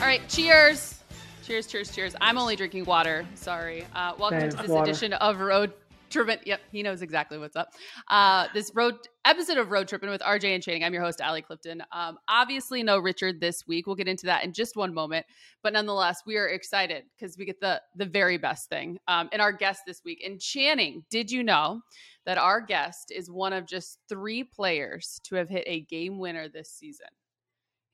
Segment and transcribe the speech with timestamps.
[0.00, 0.98] All right, cheers.
[1.44, 2.16] Cheers, cheers, cheers.
[2.22, 3.26] I'm only drinking water.
[3.34, 3.86] Sorry.
[3.94, 4.90] Uh, welcome Same, to this water.
[4.90, 5.74] edition of Road
[6.08, 6.38] Trippin'.
[6.46, 7.74] Yep, he knows exactly what's up.
[8.08, 8.94] Uh, this road
[9.26, 10.84] episode of Road Trippin' with RJ and Channing.
[10.84, 11.82] I'm your host, Allie Clifton.
[11.92, 13.86] Um, obviously, no Richard this week.
[13.86, 15.26] We'll get into that in just one moment.
[15.62, 19.40] But nonetheless, we are excited because we get the the very best thing um, in
[19.42, 20.22] our guest this week.
[20.24, 21.82] And Channing, did you know
[22.24, 26.48] that our guest is one of just three players to have hit a game winner
[26.48, 27.08] this season?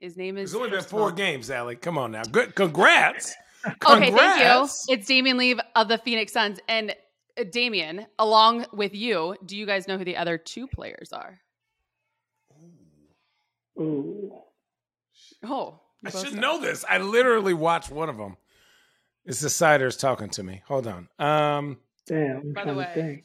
[0.01, 0.51] His name is.
[0.51, 1.77] It's only been four all- games, Allie.
[1.77, 2.23] Come on now.
[2.25, 2.55] Good.
[2.55, 3.35] Congrats.
[3.85, 4.95] Okay, thank you.
[4.95, 6.61] It's Damion Lee of the Phoenix Suns.
[6.69, 6.93] And
[7.37, 11.41] uh, Damion, along with you, do you guys know who the other two players are?
[13.81, 14.31] Ooh.
[15.45, 16.41] Oh, I should know.
[16.41, 16.85] know this.
[16.89, 18.37] I literally watched one of them.
[19.25, 20.63] It's the Siders talking to me.
[20.69, 21.09] Hold on.
[21.19, 22.37] Um, Damn.
[22.37, 23.25] I'm By trying the to way, think.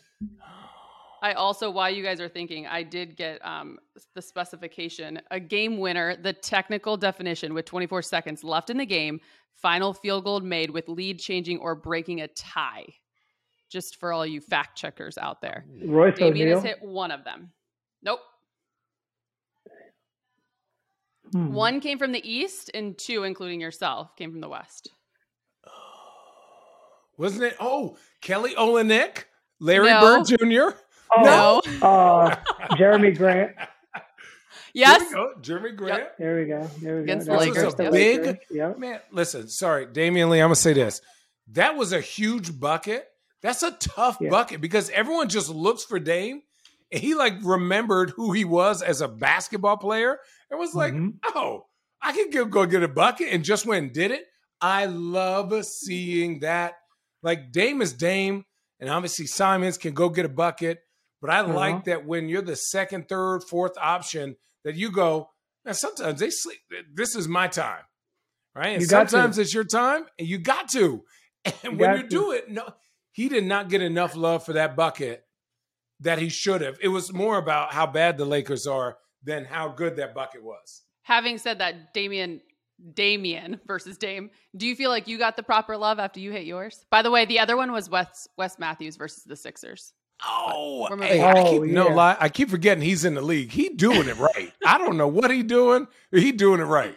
[1.22, 3.78] I also, while you guys are thinking, I did get um,
[4.16, 9.20] the specification a game winner, the technical definition with 24 seconds left in the game,
[9.54, 12.86] final field goal made with lead changing or breaking a tie.
[13.70, 15.63] Just for all you fact checkers out there.
[15.86, 16.55] Royce Damian O'Neale.
[16.58, 17.52] has hit one of them.
[18.02, 18.20] Nope.
[21.32, 21.54] Hmm.
[21.54, 24.90] One came from the east, and two, including yourself, came from the west.
[27.18, 27.56] wasn't it?
[27.60, 29.26] Oh, Kelly Olynyk,
[29.60, 30.02] Larry No.
[30.02, 30.78] Bird Jr.
[31.15, 31.87] Oh, No.
[31.87, 32.35] Uh,
[32.76, 33.51] Jerami Grant.
[34.73, 34.99] Yes.
[34.99, 35.34] There we go.
[35.41, 36.04] Jerami Grant.
[36.17, 36.70] There we go.
[36.81, 37.37] There we Against go.
[37.40, 37.91] the That was Lakers, the yep.
[37.91, 38.79] Big- Lakers, Yep.
[38.79, 41.01] Man, listen, sorry, Damion Lee, I'm gonna say this.
[41.51, 43.05] That was a huge bucket.
[43.41, 44.29] That's a tough Yeah.
[44.29, 46.41] bucket because everyone just looks for Dame.
[46.89, 51.15] And he like remembered who he was as a basketball player and was like, Mhm.
[51.35, 51.65] oh,
[52.01, 54.23] I can go, go get a bucket and just went and did it.
[54.62, 56.76] I love seeing that.
[57.23, 58.45] Like Dame is Dame,
[58.79, 60.79] and obviously Simons can go get a bucket.
[61.22, 61.54] But I Uh-huh.
[61.54, 65.30] like that when you're the second, third, fourth option, that you go,
[65.66, 66.59] now sometimes they sleep.
[66.94, 67.84] This is my time.
[68.56, 68.69] Right.
[68.73, 69.09] And You got to.
[69.09, 71.03] sometimes it's your time and you got to.
[71.45, 72.07] And You when you to.
[72.09, 72.68] do it, no,
[73.12, 75.23] he did not get enough love for that bucket
[76.01, 76.78] that he should have.
[76.81, 80.81] It was more about how bad the Lakers are than how good that bucket was.
[81.03, 82.41] Having said that, Damion,
[82.94, 86.45] Damion versus Dame, do you feel like you got the proper love after you hit
[86.45, 86.85] yours?
[86.90, 89.94] By the way, the other one was Wes Wes Matthews versus the Sixers.
[90.23, 92.17] Oh, hey, moving I keep Oh, no lie.
[92.19, 93.51] I keep forgetting he's in the league.
[93.51, 94.53] He doing it right.
[94.65, 95.87] I don't know what he doing.
[96.11, 96.95] He doing it right.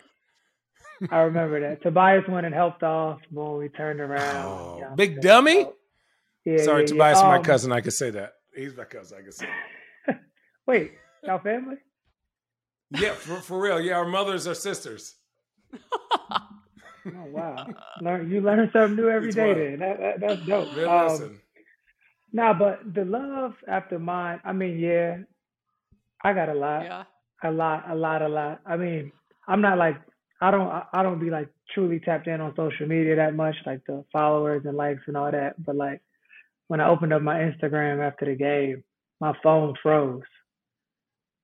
[1.10, 1.82] I remember that.
[1.82, 3.20] Tobias went and helped off.
[3.30, 4.46] Boom, we turned around.
[4.46, 5.66] Oh, Yeah, big dummy.
[6.44, 7.20] Yeah, Sorry, yeah, Tobias yeah.
[7.20, 7.72] is my Um, cousin.
[7.72, 8.34] I could say that.
[8.54, 9.18] He's my cousin.
[9.18, 9.46] I can say.
[10.06, 10.20] That.
[10.66, 10.92] Wait,
[11.24, 11.76] y'all family?
[12.90, 13.80] Yeah, for, for real.
[13.80, 15.16] Yeah, our mothers are sisters.
[17.06, 17.66] Oh wow,
[18.00, 19.46] learn you learn something new every It's day.
[19.46, 19.58] wild.
[19.58, 20.74] Then that, that that's dope.
[20.76, 21.40] Man, Um, listen.
[22.34, 24.40] Nah, but the love after mine.
[24.44, 25.18] I mean, yeah,
[26.22, 26.82] I got a lot.
[26.82, 27.04] Yeah.
[27.44, 28.60] a lot, a lot, a lot.
[28.66, 29.12] I mean,
[29.46, 29.96] I'm not like
[30.40, 33.54] I don't I I don't be like truly tapped in on social media that much,
[33.64, 35.54] like the followers and likes and all that.
[35.64, 36.00] But like
[36.68, 38.82] when I opened up my Instagram after the game,
[39.20, 40.22] my phone froze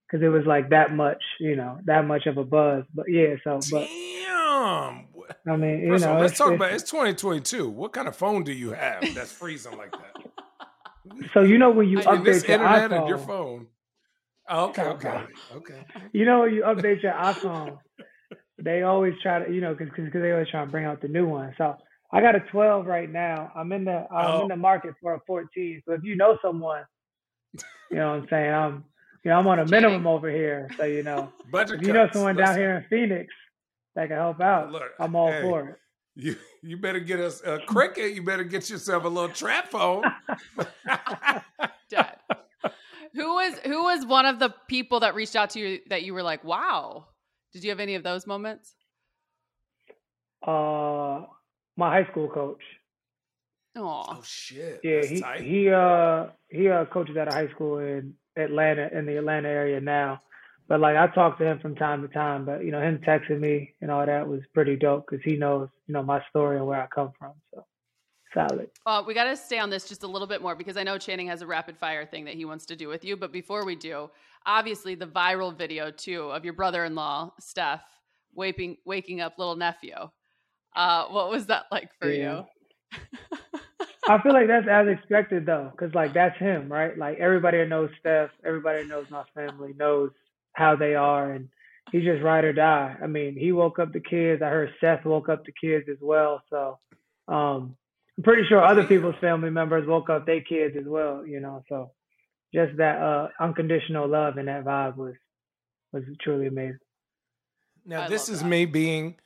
[0.06, 2.82] because it was like that much, you know, that much of a buzz.
[2.92, 5.06] But yeah, so but Damn.
[5.48, 7.68] I mean, you First of know, all, let's talk it's- about it's 2022.
[7.70, 10.19] What kind of phone do you have that's freezing like that?
[11.34, 13.66] So you know when you I In this update your internet iPhone, and your phone.
[14.48, 15.24] Oh, okay, okay,
[15.54, 15.84] okay.
[16.12, 17.78] you know when you update your iPhone,
[18.58, 21.26] they always try to, you know, because they always try to bring out the new
[21.26, 21.54] one.
[21.56, 21.76] So
[22.12, 23.52] I got a 12 right now.
[23.54, 24.42] I'm in the I'm Oh.
[24.42, 25.82] in the market for a 14.
[25.86, 26.84] So if you know someone,
[27.54, 28.84] you know what I'm saying, I'm
[29.24, 30.68] you know I'm on a minimum over here.
[30.76, 33.32] So you know, Budget if you know someone Let's- down here in Phoenix
[33.94, 35.42] that can help out, Look, I'm all hey.
[35.42, 35.76] for it.
[36.20, 38.12] You you better get us a cricket.
[38.14, 40.04] You better get yourself a little trap phone.
[41.88, 42.16] Dead.
[43.14, 46.12] who was who was one of the people that reached out to you that you
[46.12, 47.06] were like, wow?
[47.52, 48.74] Did you have any of those moments?
[50.46, 51.22] Uh,
[51.76, 52.62] my high school coach.
[53.76, 54.80] Oh, oh shit!
[54.82, 55.40] Yeah, That's he tight.
[55.40, 59.80] he uh he uh coaches at a high school in Atlanta in the Atlanta area
[59.80, 60.20] now.
[60.70, 63.40] But like I talk to him from time to time, but you know him texting
[63.40, 66.66] me and all that was pretty dope because he knows you know my story and
[66.66, 67.32] where I come from.
[67.52, 67.66] So
[68.32, 68.70] solid.
[68.86, 70.96] Uh, we got to stay on this just a little bit more because I know
[70.96, 73.16] Channing has a rapid fire thing that he wants to do with you.
[73.16, 74.10] But before we do,
[74.46, 77.82] obviously the viral video too of your brother-in-law Steph
[78.32, 79.96] waking waking up little nephew.
[80.76, 82.42] Uh, what was that like for Yeah.
[82.92, 83.00] you?
[84.08, 86.96] I feel like that's as expected though, because like that's him, right?
[86.96, 90.12] Like everybody knows Steph, everybody knows my family knows
[90.52, 91.48] how they are, and
[91.92, 92.96] he's just ride or die.
[93.02, 94.42] I mean, he woke up the kids.
[94.42, 96.42] I heard Seth woke up the kids as well.
[96.50, 96.78] So
[97.28, 97.76] um,
[98.16, 101.26] I'm pretty sure other people's family members woke up their kids as well.
[101.26, 101.92] You know, so
[102.54, 105.14] just that uh, unconditional love and that vibe was
[105.92, 106.78] was truly amazing.
[107.84, 108.48] Now I this is that.
[108.48, 109.16] me being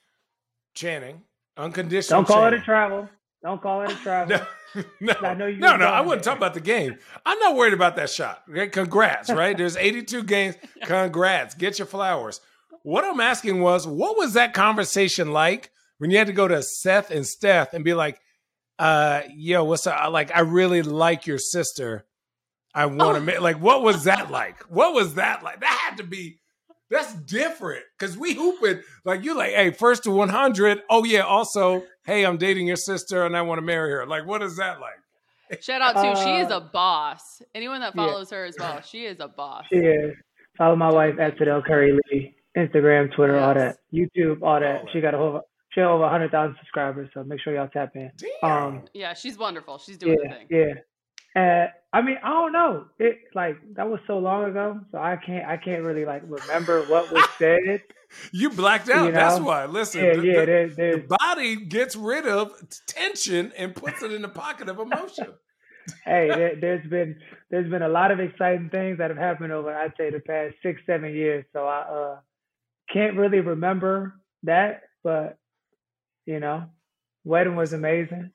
[0.74, 1.22] Channing.
[1.56, 2.20] Unconditional.
[2.20, 2.58] Don't call Channing.
[2.58, 3.08] it a travel.
[3.44, 4.40] Don't call it a travel.
[4.74, 5.86] No, no, I know you no, no.
[5.86, 6.18] I there.
[6.18, 6.96] talk about the game.
[7.24, 8.42] I'm not worried about that shot.
[8.50, 9.30] Okay, congrats.
[9.30, 9.56] Right?
[9.56, 10.56] There's 82 games.
[10.82, 11.54] Congrats.
[11.54, 12.40] Get your flowers.
[12.82, 16.62] What I'm asking was, what was that conversation like when you had to go to
[16.62, 18.18] Seth and Steph and be like,
[18.78, 20.10] uh, "Yo, what's up?
[20.10, 22.06] Like, I really like your sister.
[22.74, 24.62] I want to make like, what was that like?
[24.64, 25.60] What was that like?
[25.60, 26.40] That had to be."
[26.94, 30.82] That's different because we hooping like you like, hey, first to 100.
[30.88, 34.06] Oh yeah, also, hey, I'm dating your sister and I want to marry her.
[34.06, 35.60] Like, what is that like?
[35.62, 37.42] Shout out to she is Uh, a boss.
[37.54, 38.06] Anyone that yeah.
[38.06, 39.64] follows her as well, she is a boss.
[39.70, 40.14] She is.
[40.56, 42.34] Follow my wife at Sydel Curry Lee.
[42.56, 43.78] Instagram, Twitter, all that.
[43.92, 44.82] YouTube, all that.
[44.82, 45.42] All She got a whole
[45.72, 48.12] she got over hundred thousand subscribers, so make sure y'all tap in.
[48.42, 48.50] Damn.
[48.52, 49.78] Um, Yeah, she's wonderful.
[49.78, 50.46] She's doing yeah, the thing.
[50.50, 50.74] yeah.
[51.34, 52.86] Uh, I mean, I don't know.
[52.98, 56.82] It like that was so long ago, so I can't I can't really like remember
[56.84, 57.82] what was said.
[58.32, 59.06] you blacked out.
[59.06, 59.18] You know?
[59.18, 59.66] That's why.
[59.66, 60.40] Listen, yeah, the, yeah.
[60.40, 62.52] the- There, the body gets rid of
[62.86, 65.26] tension and puts it in the pocket of emotion.
[66.04, 67.16] hey, there, there's been
[67.50, 70.54] there's been a lot of exciting things that have happened over I'd say the past
[70.62, 71.44] six seven years.
[71.52, 72.16] So I uh
[72.92, 74.14] can't really remember
[74.44, 75.38] that, but
[76.26, 76.64] you know,
[77.24, 78.30] wedding was amazing,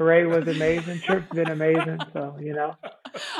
[0.00, 1.98] parade was amazing, trip's been amazing.
[2.14, 2.74] So you know,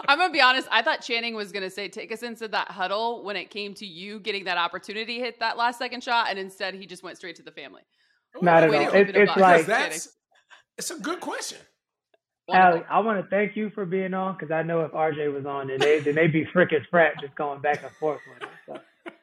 [0.07, 0.69] I'm gonna be honest.
[0.71, 3.87] I thought Channing was gonna say take us into that huddle when it came to
[3.87, 7.37] you getting that opportunity, hit that last second shot, and instead he just went straight
[7.37, 7.81] to the family.
[8.43, 8.93] not at Way all.
[8.93, 9.37] It, it it's up.
[9.37, 10.09] Because like that's
[10.77, 11.57] it's a good question.
[12.53, 15.47] Allie, I want to thank you for being on because I know if RJ was
[15.47, 18.43] on, then they then they'd be frick as frat just going back and forth with
[18.43, 18.55] it.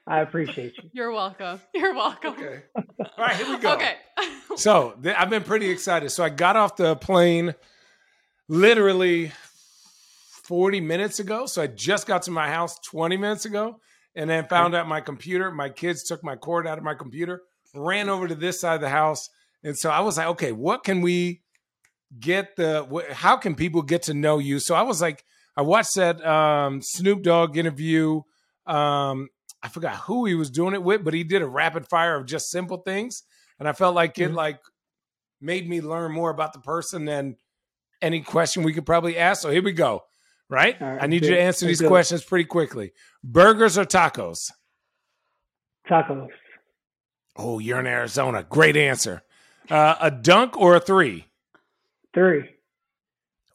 [0.07, 0.89] So I appreciate you.
[0.93, 1.59] You're welcome.
[1.73, 2.33] You're welcome.
[2.33, 2.61] Okay.
[2.75, 3.73] All right, here we go.
[3.73, 3.95] Okay.
[4.55, 6.09] So th- I've been pretty excited.
[6.09, 7.53] So I got off the plane
[8.49, 9.31] literally
[10.45, 11.45] 40 minutes ago.
[11.45, 13.79] So I just got to my house 20 minutes ago
[14.15, 15.51] and then found out my computer.
[15.51, 17.43] My kids took my cord out of my computer,
[17.75, 19.29] ran over to this side of the house.
[19.63, 21.43] And so I was like, okay, what can we
[22.19, 24.57] get the, wh- how can people get to know you?
[24.59, 25.23] So I was like,
[25.55, 28.21] I watched that um, Snoop Dogg interview.
[28.65, 29.27] Um,
[29.63, 32.25] I forgot who he was doing it with, but he did a rapid fire of
[32.25, 33.23] just simple things
[33.59, 34.35] and I felt like it Mhm.
[34.35, 34.59] like
[35.41, 37.37] made me learn more about the person than
[38.01, 39.41] any question we could probably ask.
[39.41, 40.03] So here we go.
[40.49, 40.79] Right?
[40.79, 42.93] Right, I need you to answer these questions pretty quickly.
[43.23, 44.51] Burgers or tacos?
[45.89, 46.29] Tacos,
[47.35, 48.43] Oh, you're in Arizona.
[48.43, 49.23] Great answer.
[49.69, 51.25] Uh, a dunk or a three?
[52.13, 52.49] three,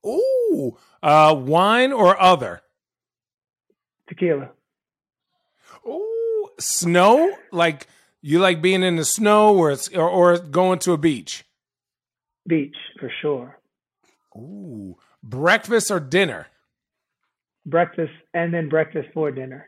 [0.06, 2.62] Ooh, uh, wine or other?
[4.08, 4.50] tequila,
[6.62, 7.30] snow?
[7.50, 7.86] Like
[8.22, 11.44] you like being in the snow or it's or, or going to a beach?
[12.46, 13.58] beach for sure.
[14.36, 16.46] Ooh, breakfast or dinner?
[17.66, 19.66] Breakfast and then breakfast for dinner.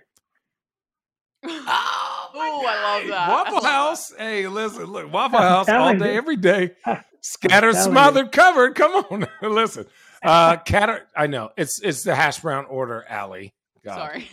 [1.45, 3.29] Oh, Ooh, I love that.
[3.29, 3.69] Waffle love that.
[3.69, 4.13] House.
[4.17, 6.19] Hey, listen, look, Waffle House all day, you.
[6.19, 6.73] every day.
[7.21, 7.93] Scattered, telling you.
[7.93, 8.75] smothered, covered.
[8.75, 9.87] Come on, listen.
[10.23, 10.89] Uh, cat.
[10.91, 13.53] Or, I know it's it's the hash brown order, Allie.
[13.85, 13.97] God.
[13.97, 14.29] Sorry.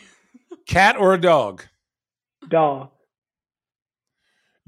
[0.66, 1.64] Cat or a dog?
[2.50, 2.90] Dog,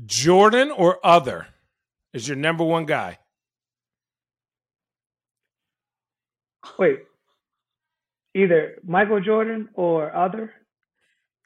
[0.06, 1.48] Jordan or other
[2.14, 3.18] is your number one guy.
[6.80, 7.00] wait,
[8.36, 10.52] either Michael Jordan or other.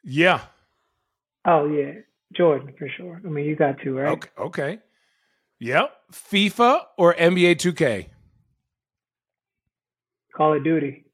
[0.04, 0.40] Yeah.
[1.44, 1.92] Oh yeah,
[2.36, 3.20] Jordan for sure.
[3.24, 4.08] I mean, you got to right.
[4.12, 4.28] Okay.
[4.38, 4.78] Okay.
[5.60, 5.90] Yep.
[6.12, 8.06] FIFA or NBA 2K?
[10.36, 11.04] Call of Duty.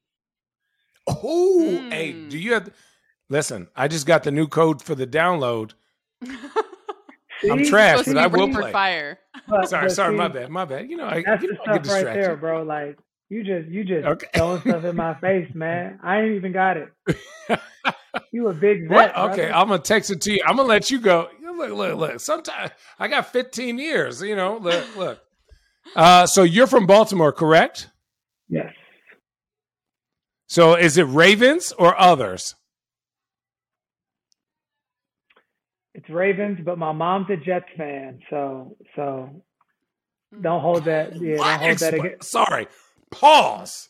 [1.07, 1.91] Oh, Hmm.
[1.91, 2.69] hey, do you have?
[3.35, 5.73] Listen, I just got the new code for the download.
[7.51, 7.69] I'm See?
[7.69, 8.71] trash, but I will rapid play.
[8.73, 9.19] fire.
[9.49, 10.89] But- Sorry, but sorry, see, my bad, my bad.
[10.89, 12.63] You know, I, That's you the know, I get stuff right there, bro.
[12.63, 12.97] Like
[13.31, 14.29] you just you just Okay.
[14.37, 15.99] throwing stuff in my face, man.
[16.01, 16.89] I ain't even got it.
[18.31, 19.09] You a big What?
[19.13, 19.17] vet.
[19.19, 19.55] Okay, brother.
[19.55, 20.41] I'm gonna text it to you.
[20.47, 21.29] I'm gonna let you go.
[21.43, 22.21] Look, look, look.
[22.21, 24.23] Sometimes I got 15 years.
[24.23, 25.21] You know, look, look.
[25.97, 27.91] Uh, so you're from Baltimore, correct?
[28.49, 28.73] Yes.
[30.47, 32.55] So is it Ravens or others?
[35.95, 39.43] It's Ravens, but my mom's a Jets fan, so so
[40.41, 41.15] don't hold that.
[41.21, 41.61] Yeah, What?
[41.61, 42.31] don't hold that Expl- against.
[42.31, 42.67] Sorry.
[43.11, 43.89] Pause.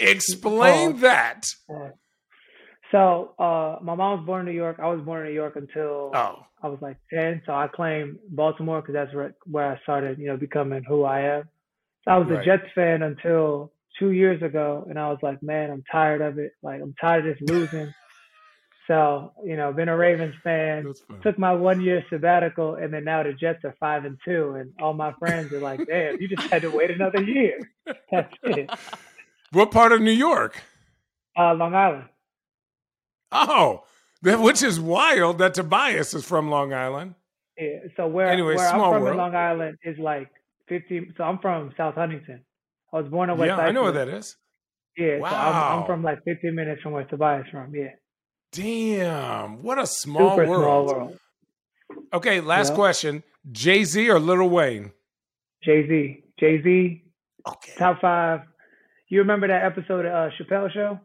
[0.00, 1.00] Explain Pause.
[1.02, 1.46] that.
[2.90, 4.78] So uh, my mom was born in New York.
[4.82, 7.42] I was born in New York until Oh, I was like ten.
[7.44, 11.20] So I claim Baltimore because that's where where I started, you know, becoming who I
[11.20, 11.42] am.
[12.04, 12.40] So I was Right.
[12.40, 16.38] a Jets fan until two years ago, and I was like, man, I'm tired of
[16.38, 16.52] it.
[16.62, 17.92] Like I'm tired of just losing.
[18.88, 20.92] So you know, been a Ravens fan.
[21.22, 24.72] Took my one year sabbatical, and then now the Jets are five and two, and
[24.82, 27.60] all my friends are like, damn, you just had to wait another year.
[28.10, 28.70] That's it.
[29.52, 30.60] What part of New York?
[31.38, 32.04] Uh, Long Island.
[33.30, 33.84] Oh,
[34.22, 37.14] that, which is wild that Tobias is from Long Island.
[37.56, 37.78] Yeah.
[37.96, 39.08] So where Anyway, where I'm from world.
[39.08, 40.30] in Long Island is like
[40.68, 41.12] 50.
[41.16, 42.44] So I'm from South Huntington.
[42.92, 44.36] I was born in West yeah, I know where that is.
[44.96, 45.18] Yeah.
[45.18, 45.78] So I'm, Wow.
[45.80, 47.74] I'm from like 15 minutes from where Tobias from.
[47.74, 47.88] Yeah.
[48.52, 50.62] Damn, what a small Super world.
[50.62, 51.18] small world.
[52.12, 52.74] Okay, last Yeah.
[52.76, 54.92] question: Jay Z or Lil Wayne?
[55.62, 56.24] Jay Z.
[56.38, 57.02] Jay Z.
[57.46, 57.72] Okay.
[57.78, 58.40] Top five.
[59.08, 61.00] You remember that episode of uh, Chappelle Show?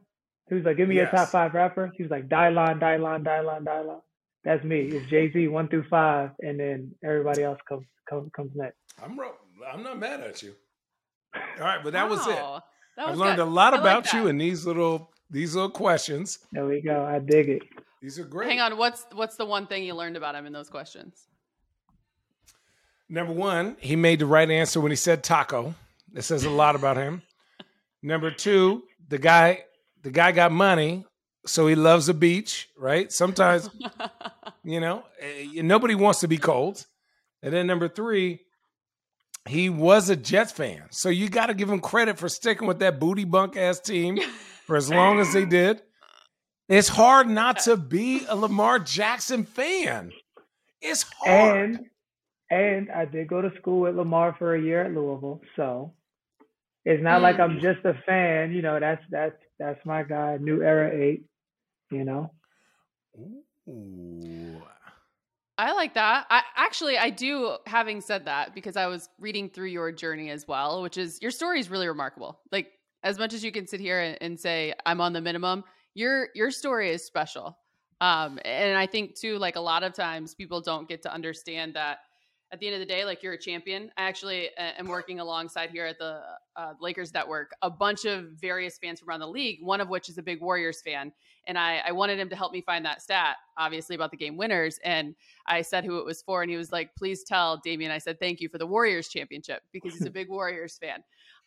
[0.50, 3.64] He was like, "Give me your top five rappers." He was like, "Dylan, Dylan, Dylan,
[3.64, 4.02] Dylan."
[4.44, 4.82] That's me.
[4.92, 8.78] It's Jay Z one through five, and then everybody else comes comes comes next.
[9.02, 9.36] I'm ro-
[9.72, 10.54] I'm not mad at you.
[11.36, 12.36] All right, but that was it.
[12.36, 12.62] Wow,
[12.98, 13.44] That I've learned good.
[13.44, 16.40] a lot I like about you in these little these little questions.
[16.52, 17.04] There we go.
[17.04, 17.64] I dig it.
[18.02, 18.50] These are great.
[18.50, 21.28] Hang on, what's what's the one thing you learned about him in those questions?
[23.10, 25.76] Number one, he made the right answer when he said taco.
[26.14, 27.24] That says a lot about him.
[28.04, 29.64] Number two, the guy
[30.04, 31.06] the guy got money,
[31.46, 33.12] so he loves the beach, right?
[33.12, 33.70] Sometimes,
[34.64, 36.86] you know, eh, nobody wants to be cold.
[37.42, 38.40] And then number three,
[39.48, 40.84] he was a Jets fan.
[40.92, 44.20] So you got to give him credit for sticking with that booty bunk ass team
[44.66, 45.82] for as long as they did.
[46.70, 50.12] It's hard not to be a Lamar Jackson fan.
[50.82, 51.70] It's hard.
[51.72, 51.86] And
[52.50, 55.94] and I did go to school with Lamar for a year at Louisville, so
[56.86, 57.62] it's not like I'm mm.
[57.62, 58.52] just a fan.
[58.54, 60.38] You know, that's that's that's my guy.
[60.40, 61.26] New era eight.
[61.92, 62.32] You know.
[63.70, 64.62] Ooh.
[65.58, 66.26] I like that.
[66.30, 70.48] I actually I do having said that because I was reading through your journey as
[70.48, 72.40] well, which is your story is really remarkable.
[72.52, 72.72] Like
[73.04, 76.30] as much as you can sit here and, and say I'm on the minimum, your
[76.36, 77.58] your story is special.
[78.02, 81.76] Um and I think too like a lot of times people don't get to understand
[81.76, 82.00] that
[82.54, 83.92] at the end of the day like you're a champion.
[83.98, 86.22] I actually uh, am working alongside here at the
[86.56, 90.08] uh, Lakers network a bunch of various fans from around the league, one of which
[90.08, 91.12] is a big Warriors fan.
[91.48, 94.38] And I, I wanted him to help me find that stat, obviously, about the game
[94.38, 94.80] winners.
[94.86, 95.16] And
[95.48, 98.20] I said who it was for, and he was like, "Please tell Damion." I said,
[98.20, 101.04] "Thank you for the Warriors championship because he's a big Warriors fan."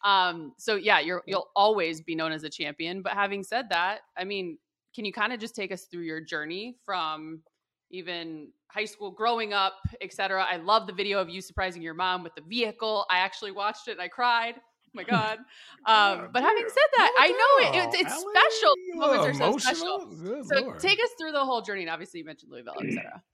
[0.07, 3.03] Um, so yeah, you're you'll always be known as a champion.
[3.03, 4.57] But having said that, I mean,
[4.95, 7.43] can you kind of just take us through your journey from
[7.91, 10.47] even high school, growing up, etc.
[10.49, 13.05] I love the video of you surprising your mom with the vehicle.
[13.11, 14.55] I actually watched it and I cried.
[14.57, 15.39] Oh my god!
[15.87, 18.75] Um, but having said that, I know it, it's it's special.
[18.93, 20.45] The Moments are so special.
[20.45, 21.83] So take us through the whole journey.
[21.83, 23.23] And obviously, you mentioned Louisville, etc.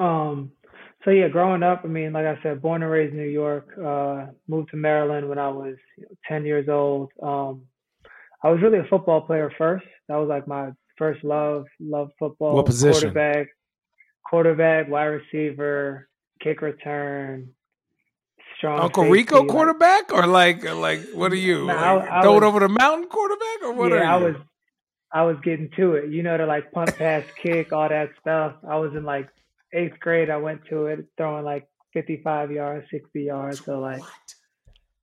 [0.00, 0.50] Um,
[1.04, 3.68] so yeah, growing up, I mean, like I said, born and raised in New York,
[3.78, 7.12] uh, moved to Maryland when I was you know, 10 years old.
[7.22, 7.62] Um,
[8.42, 9.84] I was really a football player first.
[10.08, 12.54] That was like my first love, love football.
[12.54, 13.12] What position?
[13.12, 13.48] Quarterback,
[14.28, 16.08] quarterback, wide receiver,
[16.42, 17.50] kick return,
[18.58, 18.80] strong.
[18.80, 21.64] Uncle safety, Rico like- quarterback or like like what are you?
[21.66, 24.16] Like, I- I throw it was- over the mountain quarterback or what yeah, are I
[24.16, 24.36] was,
[25.12, 26.10] I was getting to it.
[26.10, 28.54] You know, to like punt, pass, kick, all that stuff.
[28.68, 29.28] I was in like
[29.74, 30.30] eighth grade.
[30.30, 33.64] I went to it, throwing like 55 yards, 60 yards.
[33.64, 34.10] So like, what?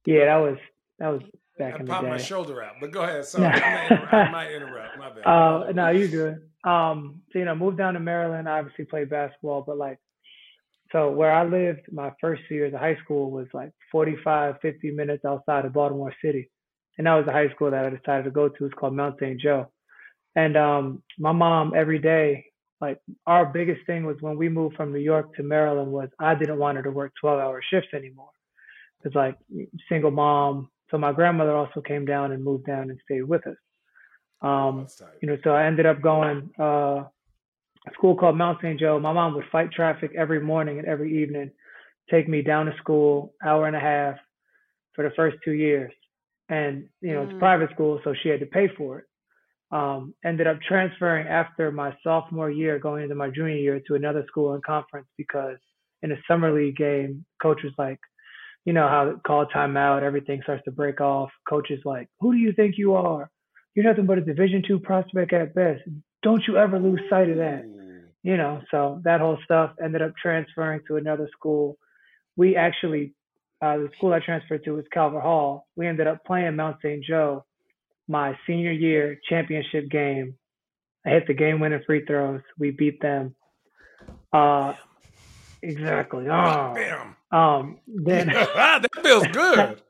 [0.05, 0.57] yeah, that was
[0.99, 1.21] that was
[1.57, 2.23] back I in the popped my day.
[2.23, 3.25] shoulder out, but go ahead.
[3.25, 4.97] Sorry, I, might interrupt, I might interrupt.
[4.97, 5.25] My bad.
[5.25, 6.35] Uh, no, you good.
[6.63, 8.47] Um, so you know, moved down to Maryland.
[8.47, 9.99] I obviously played basketball, but like,
[10.91, 14.91] so where I lived, my first two years of high school was like 45, 50
[14.91, 16.49] minutes outside of Baltimore City,
[16.97, 18.65] and that was the high school that I decided to go to.
[18.65, 19.39] It's called Mount St.
[19.39, 19.71] Joe,
[20.35, 22.45] and um, my mom every day,
[22.81, 26.35] like, our biggest thing was when we moved from New York to Maryland was I
[26.35, 28.31] didn't want her to work 12-hour shifts anymore.
[29.03, 29.37] It's like
[29.87, 30.69] single mom.
[30.89, 33.55] So my grandmother also came down and moved down and stayed with us.
[34.41, 34.87] Um,
[35.21, 37.03] you know, so I ended up going uh,
[37.87, 38.79] a school called Mount St.
[38.79, 38.99] Joe.
[38.99, 41.51] My mom would fight traffic every morning and every evening,
[42.09, 44.15] take me down to school, hour and a half
[44.93, 45.93] for the first two years.
[46.49, 47.39] And, you know, it's Mm.
[47.39, 49.05] private school, so she had to pay for it.
[49.71, 54.25] Um, ended up transferring after my sophomore year, going into my junior year to another
[54.27, 55.57] school and conference because
[56.01, 57.99] in a summer league game, coach was like,
[58.65, 61.29] you know how call timeout, everything starts to break off.
[61.49, 63.29] Coach is like, "Who do you think you are?
[63.73, 65.81] You're nothing but a Division two prospect at best.
[66.21, 67.63] Don't you ever lose sight of that."
[68.23, 71.77] You know, so that whole stuff ended up transferring to another school.
[72.35, 73.15] We actually,
[73.61, 75.65] uh, the school I transferred to was Calvert Hall.
[75.75, 77.03] We ended up playing Mount St.
[77.03, 77.45] Joe
[78.11, 80.35] my senior year championship game.
[81.05, 82.41] I hit the game winning free throws.
[82.59, 83.33] We beat them.
[84.31, 84.73] Uh,
[85.63, 86.25] exactly.
[86.29, 87.15] Oh, Bam.
[87.31, 89.81] um, then that feels good.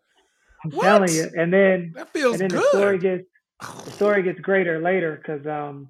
[0.63, 0.84] I'm What?
[0.84, 1.30] telling you.
[1.36, 3.24] And then That feels and then the story gets
[3.86, 5.90] the story gets greater later because um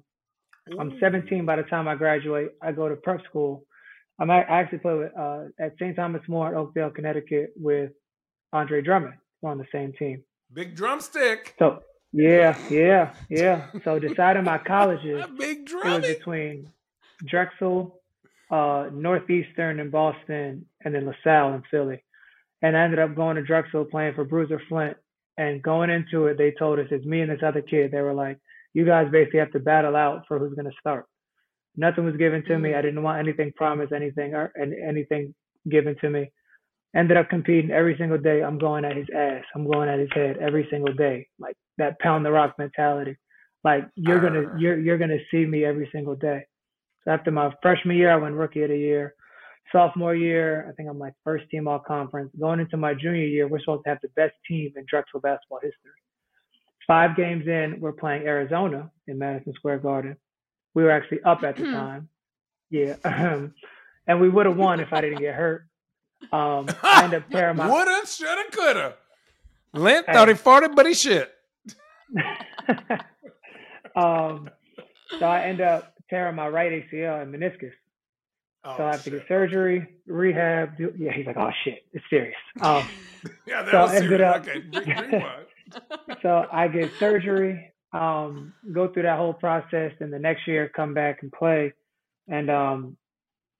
[0.78, 2.50] I'm 17 by the time I graduate.
[2.62, 3.64] I go to prep school.
[4.18, 5.94] I'm I actually play with uh at St.
[5.94, 7.90] Thomas More at Oakdale, Connecticut with
[8.52, 9.14] Andre Drummond.
[9.42, 10.22] We're on the same team.
[10.52, 11.54] Big drumstick.
[11.58, 11.80] So
[12.12, 13.66] yeah, yeah, yeah.
[13.84, 16.70] So deciding my colleges, big it was between
[17.24, 18.00] Drexel,
[18.50, 22.04] uh, Northeastern in Boston, and then LaSalle in Philly.
[22.60, 24.96] And I ended up going to Drexel playing for Bruiser Flint.
[25.38, 27.90] And going into it, they told us it's me and this other kid.
[27.90, 28.38] They were like,
[28.74, 31.06] "You guys basically have to battle out for who's going to start."
[31.74, 32.74] Nothing was given to me.
[32.74, 35.34] I didn't want anything promised, anything or anything
[35.68, 36.30] given to me.
[36.94, 38.42] Ended up competing every single day.
[38.42, 39.44] I'm going at his ass.
[39.54, 41.26] I'm going at his head every single day.
[41.38, 43.16] Like that pound the rock mentality.
[43.64, 44.56] Like you're gonna uh.
[44.58, 46.44] you're you're gonna see me every single day.
[47.04, 49.14] So after my freshman year, I went rookie of the year.
[49.70, 52.30] Sophomore year, I think I'm like first team all conference.
[52.38, 55.60] Going into my junior year, we're supposed to have the best team in Drexel basketball
[55.62, 55.92] history.
[56.86, 60.16] Five games in, we're playing Arizona in Madison Square Garden.
[60.74, 61.72] We were actually up at the mm-hmm.
[61.72, 62.08] time.
[62.70, 62.96] Yeah.
[64.06, 65.66] and we would have won if I didn't get hurt.
[66.30, 67.68] Um, up tearing my.
[67.68, 68.94] Woulda, shoulda, coulda.
[69.74, 71.32] Lent thought he farted, but he shit.
[73.96, 74.48] um,
[75.18, 77.72] so I end up tearing my right ACL and meniscus.
[78.64, 79.12] Oh, so I have shit.
[79.12, 80.76] to get surgery, rehab.
[80.76, 82.36] Do, yeah, he's like, oh shit, it's serious.
[82.60, 82.86] Um,
[83.46, 84.20] yeah, that so was serious.
[84.20, 85.24] Up, okay,
[86.22, 90.94] so I get surgery, um, go through that whole process, and the next year come
[90.94, 91.72] back and play.
[92.28, 92.96] And um,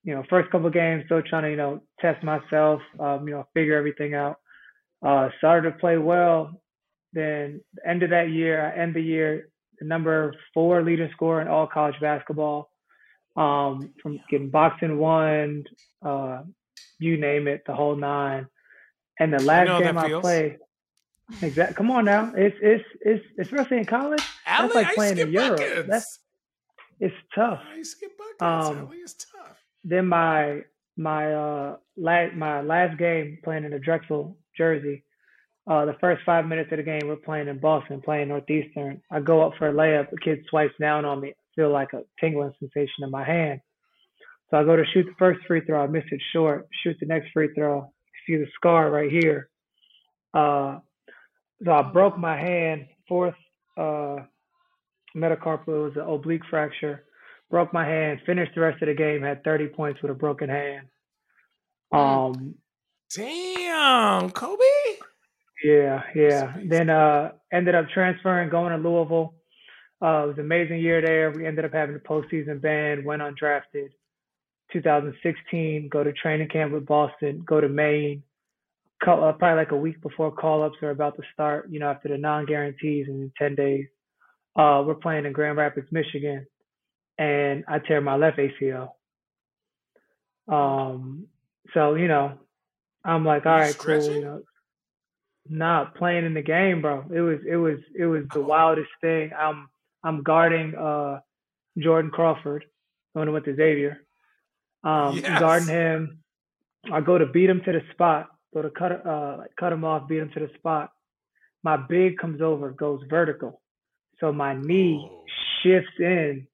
[0.04, 3.46] you know, first couple games, still trying to you know test myself, um, you know,
[3.54, 4.38] figure everything out.
[5.04, 6.60] Uh, started to play well.
[7.12, 11.48] Then end of that year, I end the year the number four leading scorer in
[11.48, 12.70] all college basketball.
[13.34, 15.64] Um, from getting boxing one,
[16.04, 16.42] uh,
[16.98, 18.46] you name it, the whole nine.
[19.18, 20.58] And the last game I played,
[21.40, 21.74] exactly.
[21.74, 24.22] Come on now, it's it's it's especially in college.
[24.46, 25.86] that's like playing in Europe.
[25.88, 26.18] That's
[27.00, 27.60] it's tough.
[28.40, 29.31] Um, it's tough.
[29.84, 30.62] Then my
[30.96, 35.04] my uh last my last game playing in the Drexel jersey,
[35.66, 39.00] uh, the first five minutes of the game, we're playing in Boston, playing Northeastern.
[39.10, 40.10] I go up for a layup.
[40.10, 41.28] The kid swipes down on me.
[41.30, 43.60] I feel like a tingling sensation in my hand.
[44.50, 45.82] So I go to shoot the first free throw.
[45.82, 46.68] I miss it short.
[46.82, 47.92] Shoot the next free throw.
[48.26, 49.48] See the scar right here.
[50.34, 50.78] Uh,
[51.64, 52.86] so I broke my hand.
[53.08, 53.34] Fourth
[53.78, 54.16] uh,
[55.16, 57.04] metacarpal It was an oblique fracture.
[57.52, 58.20] Broke my hand.
[58.24, 59.22] Finished the rest of the game.
[59.22, 60.86] Had 30 points with a broken hand.
[61.92, 62.54] Um,
[63.14, 64.64] Damn, Kobe.
[65.62, 66.54] Yeah, yeah.
[66.66, 69.34] Then uh ended up transferring, going to Louisville.
[70.02, 71.30] Uh, it was an amazing year there.
[71.30, 73.90] We ended up having a postseason ban, went undrafted.
[74.72, 78.22] 2016, go to training camp with Boston, go to Maine.
[79.04, 81.90] Call, uh, probably like a week before call ups are about to start, you know,
[81.90, 83.86] after the non guarantees in 10 days.
[84.56, 86.46] Uh, we're playing in Grand Rapids, Michigan,
[87.18, 88.90] and I tear my left ACL.
[90.48, 91.26] Um,
[91.74, 92.38] so, you know,
[93.04, 94.42] I'm like, all right, cool, you know,
[95.48, 97.04] not playing in the game, bro.
[97.12, 99.30] It was it was it was the wildest thing.
[99.36, 99.68] I'm
[100.04, 101.20] I'm guarding uh
[101.78, 102.64] Jordan Crawford,
[103.14, 104.04] going to went to Xavier.
[104.84, 105.40] Um yes.
[105.40, 106.18] guarding him.
[106.92, 110.08] I go to beat him to the spot, go to cut uh cut him off,
[110.08, 110.92] beat him to the spot.
[111.64, 113.60] My big comes over, goes vertical.
[114.20, 115.24] So my knee oh.
[115.62, 116.46] shifts in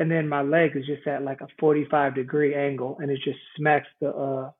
[0.00, 3.38] and then my leg is just at like a 45 degree angle and it just
[3.56, 4.50] smacks the uh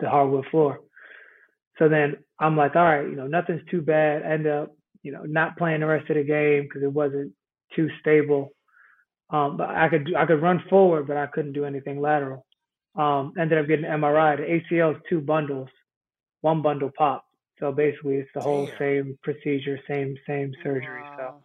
[0.00, 0.80] the hardwood floor.
[1.78, 4.22] So then I'm like, all right, you know, nothing's too bad.
[4.22, 7.32] I end up, you know, not playing the rest of the game because it wasn't
[7.74, 8.50] too stable.
[9.30, 12.44] Um, but I could I could run forward, but I couldn't do anything lateral.
[12.96, 14.36] Um, ended up getting an MRI.
[14.36, 15.68] The ACL is two bundles,
[16.40, 17.24] one bundle pop.
[17.60, 18.78] So basically, it's the whole Damn.
[18.78, 21.02] same procedure, same same surgery.
[21.02, 21.16] Wow.
[21.18, 21.44] So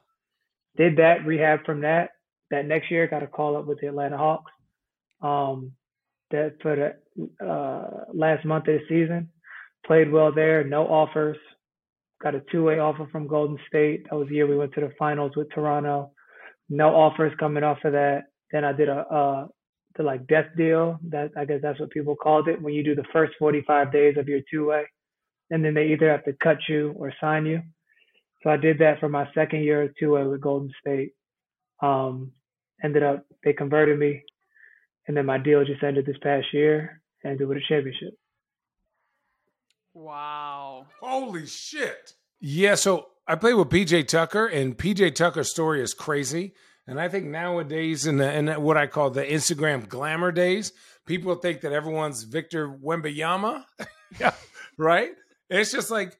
[0.77, 2.09] did that rehab from that.
[2.51, 4.51] That next year, got a call up with the Atlanta Hawks.
[5.21, 5.71] Um,
[6.31, 9.29] that for the uh, last month of the season,
[9.85, 10.63] Played well there.
[10.63, 11.37] No offers.
[12.21, 14.05] Got a two-way offer from Golden State.
[14.09, 16.11] That was the year we went to the finals with Toronto.
[16.69, 18.25] No offers coming off of that.
[18.51, 19.47] Then I did a
[19.97, 20.99] the like death deal.
[21.09, 24.17] That I guess that's what people called it when you do the first 45 days
[24.17, 24.83] of your two-way,
[25.49, 27.61] and then they either have to cut you or sign you.
[28.43, 31.11] So I did that for my second year of two-way with Golden State.
[31.81, 32.31] Um,
[32.83, 34.23] ended up they converted me,
[35.07, 38.13] and then my deal just ended this past year, and ended with a championship.
[39.93, 40.87] Wow.
[41.01, 42.13] Holy shit.
[42.39, 46.53] Yeah, so I play with PJ Tucker, and PJ Tucker's story is crazy.
[46.87, 50.73] And I think nowadays, in the in what I call the Instagram glamour days,
[51.05, 53.65] people think that everyone's Victor Wembanyama,
[54.19, 54.33] yeah,
[54.77, 55.11] right?
[55.51, 56.17] it's just like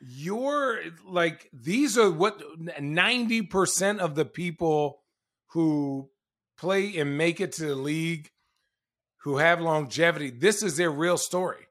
[0.00, 2.40] you're like these are what
[2.80, 5.00] ninety percent of the people
[5.48, 6.10] who
[6.58, 8.30] play and make it to the league,
[9.22, 10.30] who have longevity.
[10.30, 11.66] This is their real story.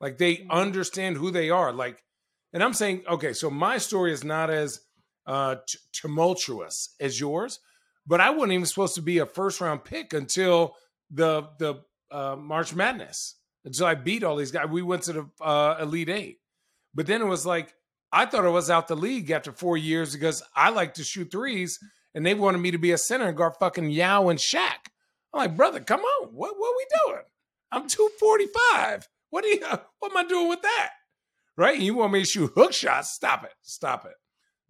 [0.00, 0.50] Like they mm-hmm.
[0.50, 1.72] understand who they are.
[1.72, 2.02] Like,
[2.52, 4.80] and I'm saying, okay, so my story is not as
[5.26, 7.60] uh, t- tumultuous as yours,
[8.06, 10.76] but I wasn't even supposed to be a first round pick until
[11.10, 14.66] the the uh, March Madness until I beat all these guys.
[14.68, 16.38] We went to the uh, Elite Eight,
[16.94, 17.74] but then it was like
[18.12, 21.30] I thought I was out the league after four years because I like to shoot
[21.30, 21.78] threes,
[22.14, 24.88] and they wanted me to be a center and guard fucking Yao and Shaq.
[25.32, 27.24] I'm like, brother, come on, what what are we doing?
[27.72, 29.08] I'm 245.
[29.30, 29.60] What are you?
[30.00, 30.90] What am I doing with that?
[31.56, 31.78] Right?
[31.78, 33.10] You want me to shoot hook shots?
[33.10, 33.52] Stop it!
[33.60, 34.14] Stop it!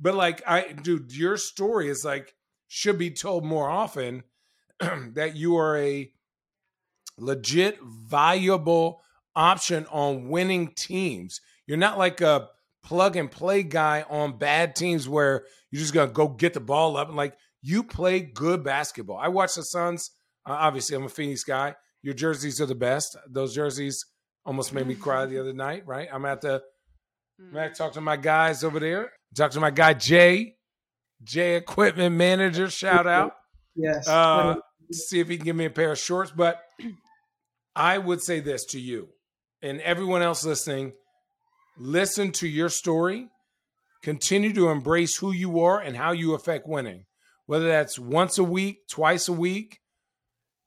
[0.00, 2.34] But like, I dude, your story is like
[2.66, 4.24] should be told more often
[4.80, 6.10] that you are a
[7.16, 9.02] legit, valuable
[9.36, 11.40] option on winning teams.
[11.66, 12.48] You're not like a
[12.82, 16.96] plug and play guy on bad teams where you're just gonna go get the ball
[16.96, 19.18] up and like you play good basketball.
[19.18, 20.10] I watch the Suns.
[20.46, 21.74] Uh, obviously, I'm a Phoenix guy.
[22.02, 23.16] Your jerseys are the best.
[23.28, 24.04] Those jerseys
[24.46, 25.86] almost made me cry the other night.
[25.86, 26.08] Right?
[26.10, 26.62] I'm at the.
[27.38, 29.12] I'm at talk to my guys over there.
[29.36, 30.56] Talk to my guy Jay,
[31.22, 32.70] Jay Equipment Manager.
[32.70, 33.32] Shout out.
[33.76, 34.08] Yes.
[34.08, 34.56] Uh,
[34.92, 36.32] see if he can give me a pair of shorts.
[36.34, 36.60] But
[37.76, 39.08] I would say this to you
[39.62, 40.92] and everyone else listening
[41.80, 43.28] listen to your story,
[44.02, 47.06] continue to embrace who you are and how you affect winning,
[47.46, 49.80] whether that's once a week, twice a week.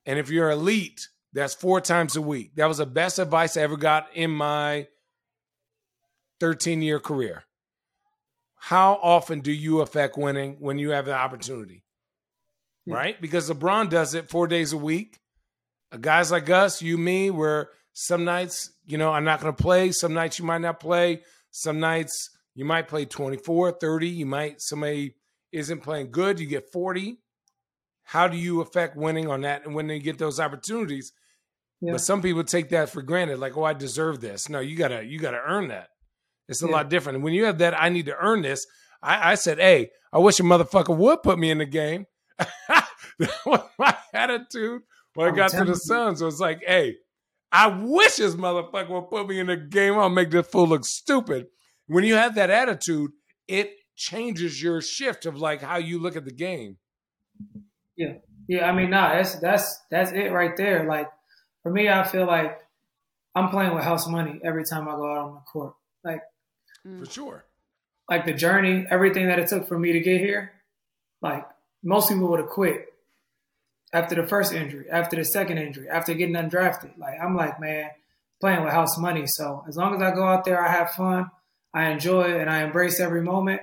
[0.06, 2.56] And if you're elite, that's four times a week.
[2.56, 4.88] That was the best advice I ever got in my
[6.39, 7.43] 13 year career.
[8.56, 11.84] How often do you affect winning when you have the opportunity?
[12.86, 12.93] Hmm.
[12.93, 13.21] Right?
[13.21, 15.19] Because LeBron does it four days a week.
[15.91, 19.62] Uh, guys like us, you, me, where some nights, you know, I'm not going to
[19.62, 19.91] play.
[19.91, 21.21] Some nights you might not play.
[21.51, 24.08] Some nights you might play 24, 30.
[24.08, 25.15] You might, somebody
[25.51, 27.19] isn't playing good, you get 40.
[28.03, 29.65] How do you affect winning on that?
[29.65, 31.13] And when they get those opportunities,
[31.82, 31.93] yeah.
[31.93, 34.49] but some people take that for granted, like, oh, I deserve this.
[34.49, 35.89] No, you gotta, you gotta earn that.
[36.49, 36.73] It's a yeah.
[36.73, 37.17] lot different.
[37.17, 38.65] And when you have that, I need to earn this.
[39.01, 42.08] I, I said, hey, I wish a motherfucker would put me in the game.
[42.38, 42.88] that
[43.45, 44.82] was my attitude
[45.13, 46.21] when I got to the Suns.
[46.21, 46.97] It was like, hey,
[47.54, 49.94] I wish this motherfucker would put me in the game.
[49.94, 51.48] I'll make this fool look stupid.
[51.86, 53.12] When you have that attitude,
[53.48, 56.78] it changes your shift of like how you look at the game.
[57.96, 58.13] Yeah.
[58.48, 60.86] Yeah, I mean, nah, that's that's that's it right there.
[60.86, 61.10] Like
[61.62, 62.60] for me, I feel like
[63.36, 65.76] I'm playing with house money every time I go out on the court.
[66.04, 66.22] Like
[66.86, 67.00] mm.
[67.00, 67.46] for sure.
[68.10, 70.52] Like the journey, everything that it took for me to get here,
[71.22, 71.46] like
[71.84, 72.92] most people would have quit
[73.93, 76.97] after the first injury, after the second injury, after getting undrafted.
[76.97, 77.91] Like I'm like, man,
[78.41, 79.25] playing with house money.
[79.27, 81.29] So as long as I go out there, I have fun,
[81.73, 83.62] I enjoy it, and I embrace every moment.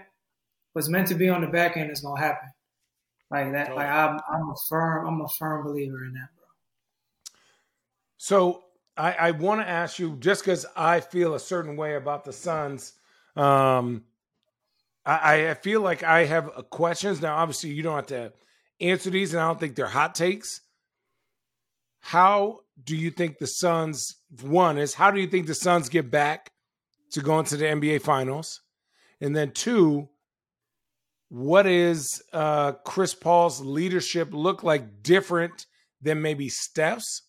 [0.73, 2.49] What's meant to be on the back end is gonna happen.
[3.31, 3.75] Like that.
[3.75, 6.47] Like I'm, I'm a firm, I'm a firm believer in that, bro.
[8.19, 8.65] So
[8.97, 12.33] I, I want to ask you, just because I feel a certain way about the
[12.33, 12.93] Suns.
[13.37, 14.05] Um,
[15.07, 17.37] I, I feel like I have questions now.
[17.37, 18.33] Obviously, you don't have to
[18.81, 20.61] answer these, and I don't think they're hot takes.
[22.01, 24.17] How do you think the Suns?
[24.43, 26.53] One is how do you think the Suns get back
[27.13, 28.61] to going to the NBA Finals,
[29.21, 30.09] and then two,
[31.29, 35.67] what is uh, Chris Paul's leadership look like different
[36.01, 37.23] than maybe Steph's,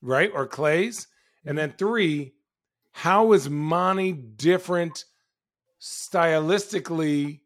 [0.00, 1.06] right, or Clay's?
[1.44, 2.34] and then three,
[2.92, 5.04] how is Monty different
[5.80, 7.40] stylistically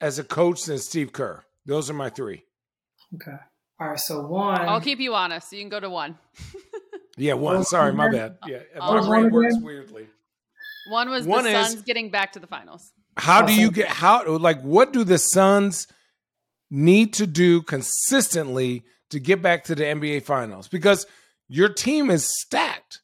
[0.00, 1.44] as a coach than Steve Kerr?
[1.68, 2.42] Those are my three.
[3.14, 3.36] Okay.
[3.78, 4.00] All right.
[4.00, 4.62] So one.
[4.62, 5.50] I'll keep you honest.
[5.50, 6.18] So you can go to one.
[7.18, 7.62] yeah, one.
[7.62, 8.38] Sorry, my bad.
[8.46, 10.06] Yeah, my brain works weirdly.
[10.88, 12.90] One was one the Suns is, getting back to the finals.
[13.18, 15.86] How do you get how like what do the Suns
[16.70, 20.68] need to do consistently to get back to the NBA finals?
[20.68, 21.06] Because
[21.48, 23.02] your team is stacked.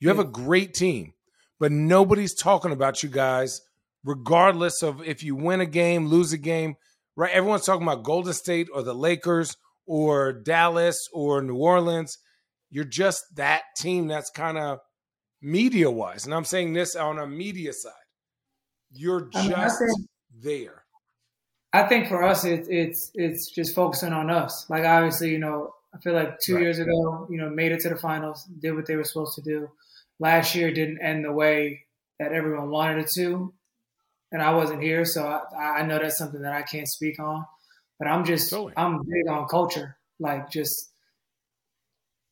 [0.00, 1.14] You have a great team,
[1.60, 3.60] but nobody's talking about you guys,
[4.02, 6.74] regardless of if you win a game, lose a game
[7.16, 7.32] right?
[7.32, 12.18] Everyone's talking about Golden State or the Lakers or Dallas or New Orleans.
[12.70, 14.80] You're just that team that's kind of
[15.40, 16.24] media wise.
[16.24, 17.92] And I'm saying this on a media side.
[18.90, 20.08] You're just I mean, think,
[20.42, 20.84] there.
[21.72, 24.66] I think for us, it's it's it's just focusing on us.
[24.68, 26.62] Like obviously, you know, I feel like two right.
[26.62, 29.42] years ago, you know, made it to the finals, did what they were supposed to
[29.42, 29.70] do.
[30.20, 31.82] Last year didn't end the way
[32.18, 33.52] that everyone wanted it to
[34.34, 37.46] and I wasn't here, so I, I know that's something that I can't speak on.
[38.00, 38.74] But I'm just totally.
[38.76, 40.90] I'm big on culture, like just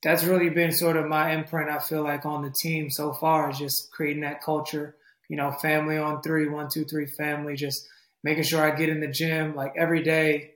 [0.03, 1.71] that's really been sort of my imprint.
[1.71, 4.97] I feel like on the team so far is just creating that culture.
[5.29, 7.55] You know, family on three, one, two, three, family.
[7.55, 7.87] Just
[8.25, 10.55] making sure I get in the gym like every day.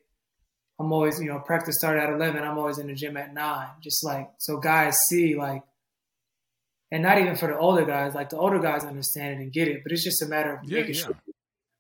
[0.81, 2.43] I'm always, you know, practice started at 11.
[2.43, 3.69] I'm always in the gym at nine.
[3.81, 5.63] Just like so, guys see like
[6.91, 8.17] and not even for the older guys.
[8.17, 10.65] Like the older guys understand it and get it, but it's just a matter of
[10.65, 11.03] yeah, making yeah.
[11.03, 11.17] sure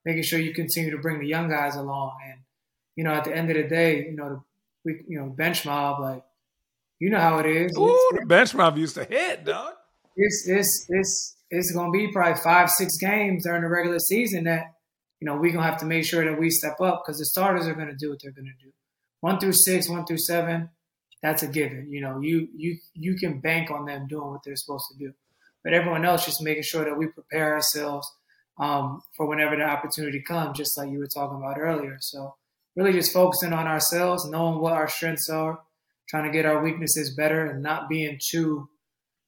[0.06, 2.16] making sure you continue to bring the young guys along.
[2.24, 2.40] And
[2.94, 4.44] you know, at the end of the day, you know,
[4.84, 6.22] we you know bench mob like
[6.98, 7.76] you know how it is.
[7.76, 9.74] Ooh, the bench mob used to hit, dog.
[10.14, 14.74] It's it's it's it's gonna be probably five six games during the regular season that
[15.20, 17.66] you know we're gonna have to make sure that we step up because the starters
[17.66, 18.70] are gonna do what they're gonna do.
[19.20, 20.70] One through six, one through seven,
[21.20, 21.92] that's a given.
[21.92, 25.12] You know, you you you can bank on them doing what they're supposed to do.
[25.64, 28.08] But everyone else just making sure that we prepare ourselves
[28.58, 31.98] um, for whenever the opportunity comes, just like you were talking about earlier.
[32.00, 32.34] So
[32.74, 35.60] really just focusing on ourselves, knowing what our strengths are,
[36.08, 38.68] trying to get our weaknesses better, and not being too,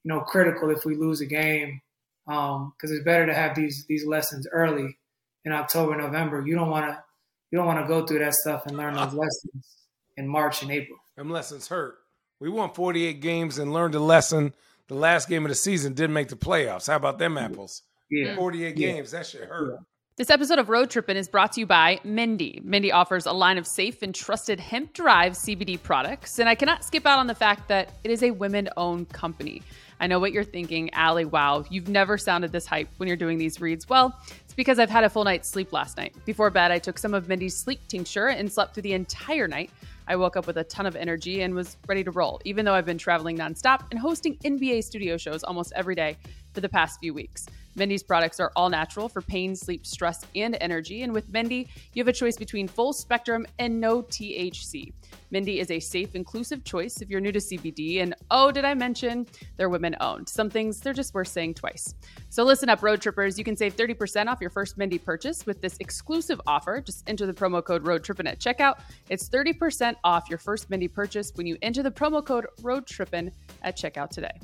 [0.04, 1.80] you know, critical if we lose a game.
[2.26, 4.98] Because um, it's better to have these these lessons early
[5.44, 6.44] in October, November.
[6.46, 7.02] You don't want to
[7.50, 9.76] you don't want to go through that stuff and learn those lessons
[10.18, 10.98] in March and April.
[11.16, 11.96] Them lessons hurt.
[12.38, 14.54] We won 48 games and learned a lesson.
[14.88, 16.86] The last game of the season didn't make the playoffs.
[16.86, 17.82] How about them apples?
[18.10, 18.36] Yeah.
[18.36, 18.92] 48 yeah.
[18.92, 19.10] games.
[19.10, 19.72] That shit hurt.
[19.72, 19.78] Yeah.
[20.18, 22.60] This episode of Road Trippin' is brought to you by Mindy.
[22.64, 26.40] Mindy offers a line of safe and trusted hemp derived CBD products.
[26.40, 29.62] And I cannot skip out on the fact that it is a women owned company.
[30.00, 31.24] I know what you're thinking, Allie.
[31.24, 33.88] Wow, you've never sounded this hype when you're doing these reads.
[33.88, 36.16] Well, it's because I've had a full night's sleep last night.
[36.24, 39.70] Before bed, I took some of Mindy's sleep tincture and slept through the entire night.
[40.08, 42.74] I woke up with a ton of energy and was ready to roll, even though
[42.74, 46.16] I've been traveling nonstop and hosting NBA studio shows almost every day
[46.58, 47.46] for the past few weeks.
[47.76, 51.02] Mindy's products are all natural for pain, sleep, stress, and energy.
[51.02, 54.92] And with Mindy, you have a choice between full spectrum and no THC.
[55.30, 58.02] Mindy is a safe, inclusive choice if you're new to CBD.
[58.02, 59.24] And oh, did I mention
[59.56, 60.28] they're women owned?
[60.28, 61.94] Some things they're just worth saying twice.
[62.28, 63.38] So listen up, road trippers.
[63.38, 66.80] You can save 30% off your first Mindy purchase with this exclusive offer.
[66.80, 68.80] Just enter the promo code ROADTRIPPIN at checkout.
[69.10, 73.30] It's 30% off your first Mindy purchase when you enter the promo code ROADTRIPPIN
[73.62, 74.40] at checkout today.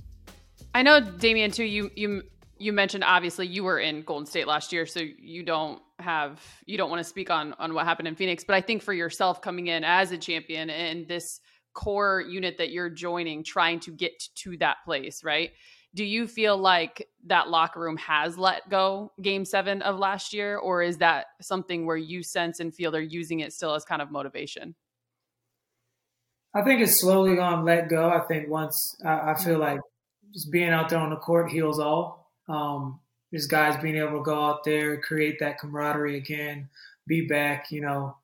[0.75, 2.23] I know, Damion, too, you you
[2.59, 6.77] you mentioned obviously you were in Golden State last year, so you don't have you
[6.77, 8.43] don't want to speak on on what happened in Phoenix.
[8.45, 11.41] But I think for yourself coming in as a champion and this
[11.75, 15.51] core unit that you're joining, trying to get to that place, right?
[15.95, 20.57] Do you feel like that locker room has let go game seven of last year,
[20.57, 24.03] or is that something where you sense and feel they're using it still as kind
[24.03, 24.75] of motivation?
[26.53, 28.09] I think it's slowly going to let go.
[28.09, 29.61] I think once I, I feel mm-hmm.
[29.61, 29.81] like
[30.35, 33.01] just being out there on the court heals all um,
[33.33, 36.69] just guys being able to go out there, create that camaraderie again,
[37.07, 37.71] be back.
[37.71, 38.17] You know,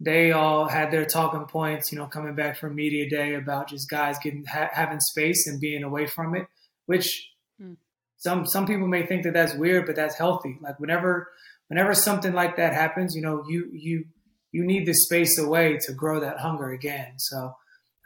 [0.00, 1.92] they all had their talking points.
[1.92, 5.60] You know, coming back from media day about just guys getting ha- having space and
[5.60, 6.46] being away from it,
[6.86, 7.76] which mm.
[8.16, 10.58] some some people may think that that's weird, but that's healthy.
[10.60, 11.28] Like whenever
[11.68, 14.04] whenever something like that happens, you know, you you
[14.52, 17.14] you need the space away to grow that hunger again.
[17.18, 17.54] So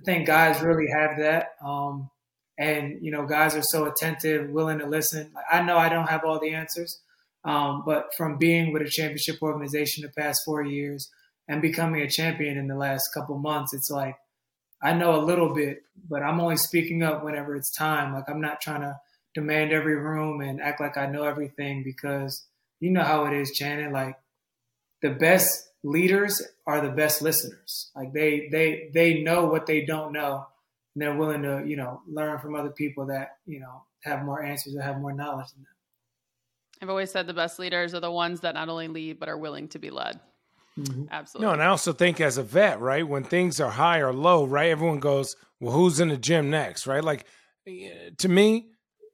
[0.01, 1.51] I think guys really have that.
[1.65, 2.11] Um,
[2.61, 5.33] and you know guys are so attentive willing to listen.
[5.51, 7.01] I know i don't have all the answers
[7.43, 11.11] um, but from being with a championship organization the past four years
[11.49, 14.17] and becoming a champion in the last couple months it's like
[14.83, 18.13] i know a little bit but i'm only speaking up whenever it's time.
[18.13, 19.01] Like i'm not trying to
[19.35, 22.45] demand every room and act like i know everything because
[22.79, 23.93] you know how it is Channing.
[23.93, 24.17] like
[25.03, 27.91] the best leaders are the best listeners.
[27.97, 30.47] Like they they they know what they don't know
[30.95, 34.43] and they're willing to, you know, learn from other people that, you know, have more
[34.43, 35.75] answers or have more knowledge than them.
[36.83, 39.37] I've always said the best leaders are the ones that not only lead but are
[39.37, 40.19] willing to be led.
[40.79, 41.05] Mm-hmm.
[41.11, 41.47] Absolutely.
[41.47, 44.45] No, and I also think as a vet, right, when things are high or low,
[44.45, 47.05] right, everyone goes, "Well, who's in the gym next?" Right?
[47.05, 47.27] Like
[48.19, 48.71] to me,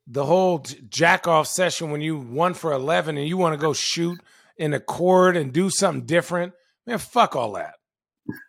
[0.06, 3.72] the whole jack off session when you one for eleven and you want to go
[3.72, 4.20] shoot
[4.56, 6.52] in a court and do something different,
[6.86, 7.74] man, fuck all that.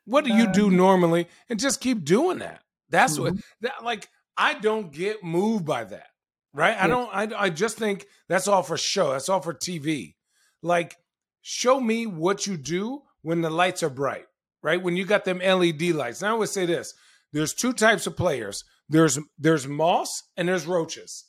[0.06, 2.62] What do you do normally, and just keep doing that.
[2.90, 3.36] That's mm-hmm.
[3.36, 6.08] what that like I don't get moved by that.
[6.54, 6.76] Right?
[6.76, 6.86] Yeah.
[6.86, 9.12] I don't I I just think that's all for show.
[9.12, 10.16] That's all for TV.
[10.62, 10.96] Like
[11.42, 14.26] show me what you do when the lights are bright,
[14.64, 14.82] right?
[14.82, 16.22] When you got them LED lights.
[16.22, 16.94] Now I always say this.
[17.34, 18.64] There's two types of players.
[18.90, 21.26] There's there's moths and there's roaches.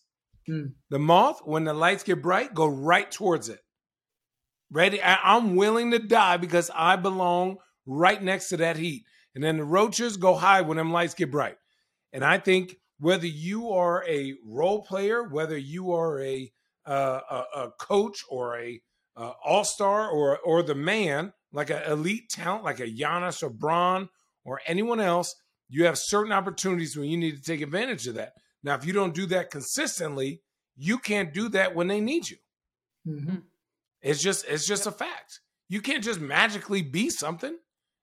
[0.49, 0.73] Mm.
[0.91, 3.61] The moth, when the lights get bright, go right towards it.
[4.71, 5.03] Ready?
[5.03, 9.05] I, I'm willing to die because I belong right next to that heat.
[9.39, 11.59] And then the roaches go high when them lights get bright.
[12.13, 16.53] And I think whether you are a role player, whether you are a
[16.85, 18.81] uh, a, a, coach or a
[19.17, 23.49] uh, all star or or the man, like an elite talent, like a Giannis or
[23.49, 24.09] Bron
[24.45, 25.37] or anyone else,
[25.69, 28.33] you have certain opportunities when you need to take advantage of that.
[28.65, 30.43] Now, if you don't do that consistently,
[30.77, 32.39] you can't do that when they need you.
[33.07, 33.37] Mm-hmm.
[34.03, 35.43] It's just it's just a fact.
[35.69, 37.57] You can't just magically be something.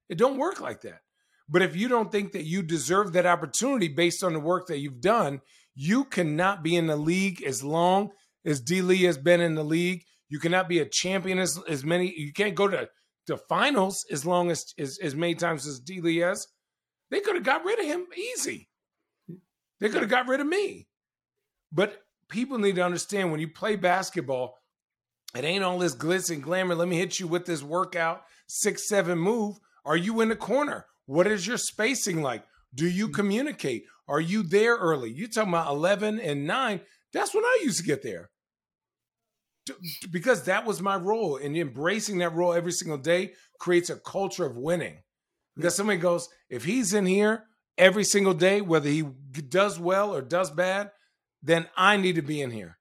[0.07, 1.01] It don't work like that.
[1.47, 4.79] But if you don't think that you deserve that opportunity based on the work that
[4.79, 5.41] you've done,
[5.75, 8.11] you cannot be in the league as long
[8.45, 10.03] as D Lee has been in the league.
[10.29, 12.13] You cannot be a champion as, as many.
[12.17, 12.89] You can't go to,
[13.27, 16.47] the finals as long as, as as many times as D Lee has.
[17.11, 18.69] They could have got rid of him easy.
[19.79, 20.87] They could have got rid of me.
[21.71, 24.57] But people need to understand when you play basketball,
[25.35, 26.75] it ain't all this glitz and glamour.
[26.75, 29.57] Let me hit you with this workout, six, seven move.
[29.83, 30.85] Are you in the corner?
[31.05, 32.43] What is your spacing like?
[32.73, 33.15] Do you mm-hmm.
[33.15, 33.85] communicate?
[34.07, 35.11] Are you there early?
[35.11, 36.81] You're talking about 11 and 9.
[37.13, 38.29] That's when I used to get there.
[40.11, 41.37] Because that was my role.
[41.37, 44.97] And embracing that role every single day creates a culture of winning.
[45.55, 47.45] Because somebody goes, if he's in here
[47.77, 49.03] every single day, whether he
[49.47, 50.91] does well or does bad,
[51.41, 52.77] then I need to be in here.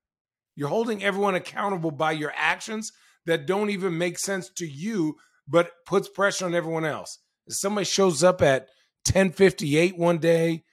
[0.57, 2.93] You're holding everyone accountable by your actions
[3.27, 5.17] that don't even make sense to you,
[5.49, 7.19] but puts pressure on everyone else.
[7.47, 8.69] If somebody shows up at
[9.07, 10.65] 1058 one day,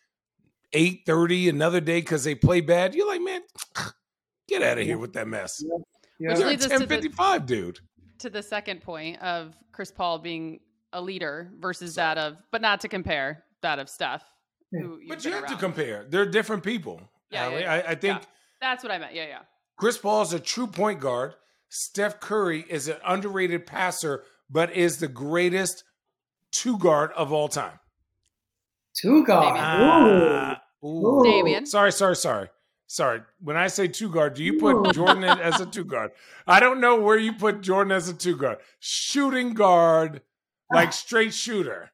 [0.74, 3.42] 830 another day because they play bad, you're like, man,
[4.48, 5.62] get out of here with that mess.
[5.64, 5.78] Yeah.
[6.20, 7.80] You're 1055, dude.
[8.20, 10.60] To the second point of Chris Paul being
[10.94, 14.24] a leader versus that of, but not to compare that of Steph.
[14.72, 15.52] but you have around.
[15.52, 16.06] to compare.
[16.08, 17.02] They're different people.
[17.32, 17.74] Yeah, yeah, yeah.
[17.74, 18.22] I, I, think
[18.60, 19.16] that's what I meant.
[19.16, 19.40] Yeah, yeah.
[19.78, 21.34] Chris Paul is a true point guard.
[21.70, 25.84] Steph Curry is an underrated passer, but is the greatest
[26.52, 27.80] two guard of all time.
[28.96, 29.58] Two guard.
[29.58, 31.24] Uh, ooh.
[31.26, 31.66] Damion.
[31.66, 32.50] Sorry, sorry, sorry.
[32.88, 33.22] Sorry.
[33.40, 36.12] When I say two guard, do you put Jordan as a two guard?
[36.46, 38.58] I don't know where you put Jordan as a two guard.
[38.80, 40.22] Shooting guard,
[40.74, 41.92] like straight shooter.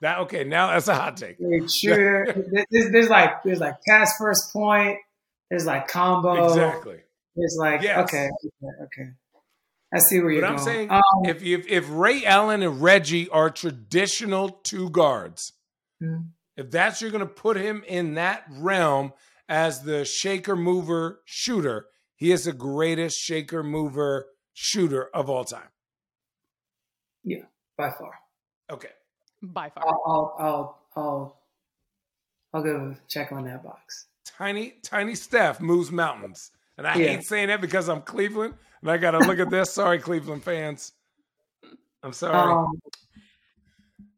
[0.00, 0.42] That okay?
[0.42, 1.36] Now that's a hot take.
[1.70, 2.44] Shooter.
[2.70, 4.98] there's, there's like there's like pass first point.
[5.48, 6.48] There's like combo.
[6.48, 6.98] Exactly.
[7.36, 7.98] It's like yes.
[8.00, 9.10] okay, okay, okay.
[9.92, 10.58] I see where you're but going.
[10.58, 15.52] I'm saying um, if, if if Ray Allen and Reggie are traditional two guards,
[16.02, 16.28] mm-hmm.
[16.56, 19.12] if that's you're going to put him in that realm
[19.48, 25.68] as the shaker mover shooter, he is the greatest shaker mover shooter of all time.
[27.22, 27.44] Yeah,
[27.76, 28.12] by far.
[28.70, 28.90] Okay.
[29.42, 29.84] By far.
[29.86, 31.40] I'll I'll I'll I'll,
[32.54, 34.06] I'll go check on that box.
[34.24, 36.50] Tiny tiny Steph moves mountains.
[36.78, 37.08] And I yeah.
[37.08, 39.72] hate saying that because I'm Cleveland and I got to look at this.
[39.72, 40.92] Sorry, Cleveland fans.
[42.02, 42.52] I'm sorry.
[42.52, 42.80] Um,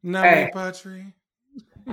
[0.02, 1.12] no, hey, Patry.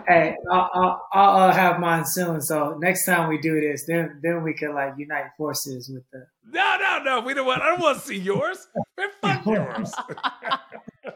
[0.08, 2.42] hey, I'll, I'll, I'll, uh, have mine soon.
[2.42, 6.26] So next time we do this, then then we can like unite forces with the.
[6.50, 7.22] No, no, no.
[7.22, 7.62] We don't want.
[7.62, 8.68] I don't want to see yours.
[8.98, 9.94] Man, fuck yours.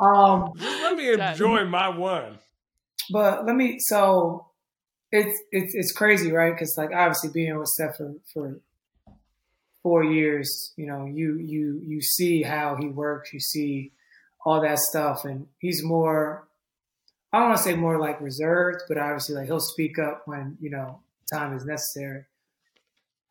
[0.00, 2.38] um, Just let me enjoy my one.
[3.10, 3.76] But let me.
[3.78, 4.46] So
[5.12, 6.52] it's it's it's crazy, right?
[6.52, 8.60] Because like obviously being with Steph for, for
[9.86, 13.92] four years, you know, you you you see how he works, you see
[14.44, 16.48] all that stuff, and he's more.
[17.32, 20.58] I don't want to say more like reserved, but obviously like he'll speak up when
[20.60, 20.98] you know
[21.32, 22.24] time is necessary.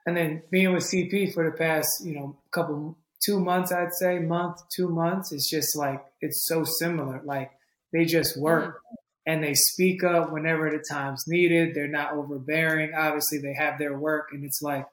[0.05, 4.19] And then being with CP for the past you know couple two months, I'd say
[4.19, 7.19] month two months, it's just like it's so similar.
[7.25, 7.51] Like
[7.91, 8.75] they just work.
[8.75, 8.95] Mm-hmm
[9.27, 11.73] and they speak up whenever the time's needed.
[11.73, 12.93] They're not overbearing.
[12.93, 14.85] Obviously, they have their work, and it's like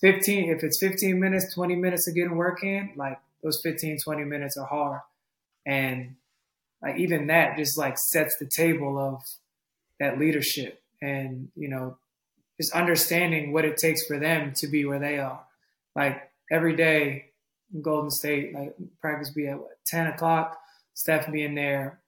[0.00, 0.50] 15.
[0.50, 4.56] If it's 15 minutes, 20 minutes of getting work in, like those 15, 20 minutes
[4.56, 5.00] are hard,
[5.66, 6.16] and
[6.82, 9.22] like even that just like sets the table of
[9.98, 11.96] that leadership, and you know,
[12.60, 15.44] just understanding what it takes for them to be where they are.
[15.94, 17.30] Like every day,
[17.72, 20.58] in Golden State, like practice be at what, 10 o'clock.
[20.94, 22.00] Steph being there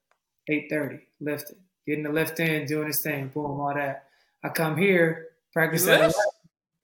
[0.51, 4.09] 8.30, lifting, getting the lift in, doing his thing, boom, all that.
[4.45, 6.13] I come here, practice at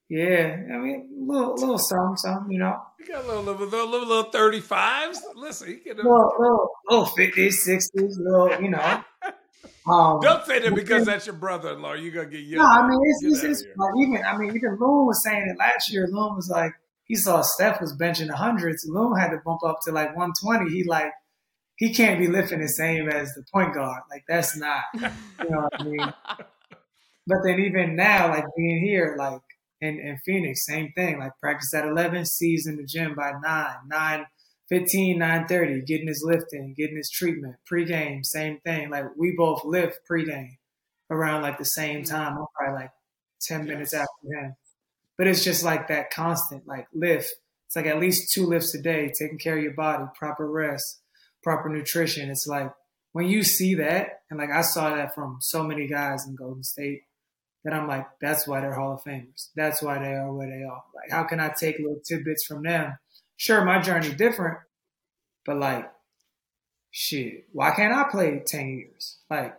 [0.09, 2.81] Yeah, I mean, little, little something, something, you know.
[2.99, 5.19] You got a little, little, little, little, little 35s.
[5.35, 9.05] Listen, you get a little, little, little 50s, 60s, little, you know.
[9.89, 11.95] Um, Don't say that because that's your brother-in-law.
[11.95, 12.63] You're gonna get yelled.
[12.63, 15.59] No, I mean it's, it's, it's like even I mean even Loon was saying it
[15.59, 16.07] last year.
[16.07, 16.73] Loon was like
[17.05, 18.85] he saw Steph was benching the hundreds.
[18.87, 20.71] Loon had to bump up to like 120.
[20.71, 21.11] He like
[21.77, 24.03] he can't be lifting the same as the point guard.
[24.11, 25.01] Like that's not, you
[25.49, 26.15] know what I mean?
[27.29, 29.43] But then even now, like being here, like
[29.81, 31.19] in, in Phoenix, same thing.
[31.19, 34.27] Like practice at 11, sees in the gym by 9, 9,
[34.69, 37.57] 15, 9 30, getting his lifting, getting his treatment.
[37.67, 38.91] Pre-game, same thing.
[38.91, 40.59] Like we both lift pre-game
[41.11, 42.39] around like the same time.
[42.39, 42.91] I'm probably like
[43.43, 44.55] 10 minutes after him.
[45.17, 47.33] But it's just like that constant, like lift.
[47.67, 51.01] It's like at least two lifts a day, taking care of your body, proper rest
[51.43, 52.31] proper nutrition.
[52.31, 52.73] It's like
[53.13, 56.63] when you see that, and like I saw that from so many guys in Golden
[56.63, 57.03] State,
[57.69, 59.51] that I'm like, that's why they're Hall of Famers.
[59.55, 60.83] That's why they are where they are.
[60.95, 62.97] Like, how can I take little tidbits from them?
[63.37, 64.59] Sure, my journey different,
[65.45, 65.91] but like,
[66.91, 69.19] shit, why can't I play ten years?
[69.29, 69.55] Like,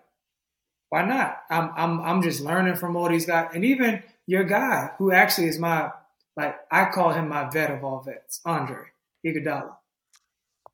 [0.89, 1.37] why not?
[1.51, 5.47] I'm I'm I'm just learning from all these guys, and even your guy who actually
[5.47, 5.91] is my
[6.35, 8.85] like I call him my vet of all vets, Andre
[9.23, 9.75] Iguodala.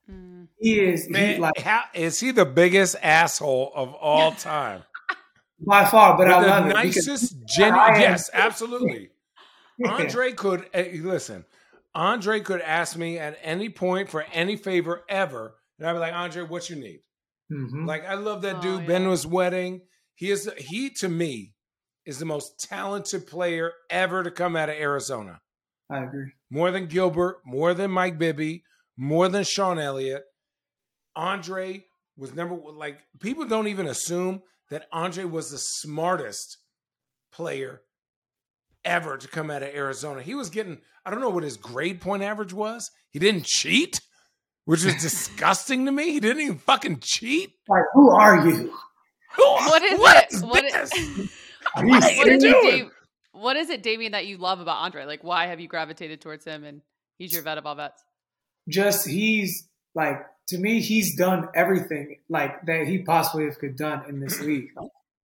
[0.10, 0.48] Mm.
[0.58, 4.84] He is Man, he, like how, is he the biggest asshole of all time?
[5.60, 6.18] By far.
[6.18, 8.00] But, but I the love nicest, genuine.
[8.00, 9.10] Yes, absolutely.
[9.86, 11.46] Andre could uh, listen.
[11.94, 16.14] Andre could ask me at any point for any favor ever, and I'd be like,
[16.14, 17.00] Andre, what you need?
[17.52, 17.86] Mm-hmm.
[17.86, 18.82] Like I love that oh, dude.
[18.82, 18.88] Yeah.
[18.88, 19.82] Ben was wedding.
[20.16, 21.54] He is he to me
[22.06, 25.42] is the most talented player ever to come out of Arizona.
[25.90, 26.32] I agree.
[26.50, 28.64] More than Gilbert, more than Mike Bibby,
[28.98, 30.24] more than Sean Elliott.
[31.16, 31.86] Andre
[32.18, 36.58] was number like people don't even assume that Andre was the smartest
[37.32, 37.82] player
[38.84, 40.22] ever to come out of Arizona.
[40.22, 42.92] He was getting, I don't know what his grade point average was.
[43.10, 44.02] He didn't cheat,
[44.66, 46.12] which is disgusting to me.
[46.12, 47.52] He didn't even fucking cheat.
[47.68, 48.74] Like, who are you?
[49.36, 50.32] Who, what is what it?
[50.32, 50.74] Is what is,
[51.76, 52.90] what is it, Dave,
[53.34, 55.06] what is it, Damion, that you love about Andre?
[55.06, 56.82] Like, why have you gravitated towards him and
[57.18, 58.02] he's your vet of all vets?
[58.70, 64.20] Just he's like to me, he's done everything like that he possibly could done in
[64.20, 64.70] this league.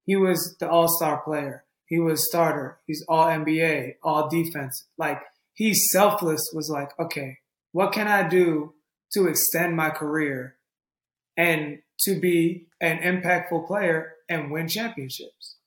[0.05, 1.63] He was the all star player.
[1.85, 2.79] He was starter.
[2.87, 4.85] He's all NBA, all defense.
[4.97, 5.21] Like
[5.53, 7.37] he's selfless was like, okay,
[7.71, 8.73] what can I do
[9.13, 10.55] to extend my career
[11.37, 15.57] and to be an impactful player and win championships?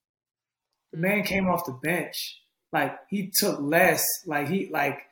[0.93, 2.41] The man came off the bench.
[2.73, 4.05] Like he took less.
[4.27, 5.03] Like he like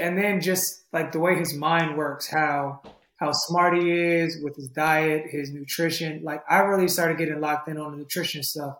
[0.00, 2.82] and then just like the way his mind works, how
[3.16, 6.22] how smart he is with his diet, his nutrition.
[6.22, 8.78] Like I really started getting locked in on the nutrition stuff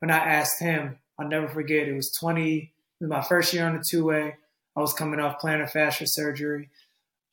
[0.00, 0.98] when I asked him.
[1.18, 1.88] I'll never forget.
[1.88, 2.58] It was 20.
[2.58, 4.36] It was my first year on the two way.
[4.76, 6.68] I was coming off plantar fascia surgery,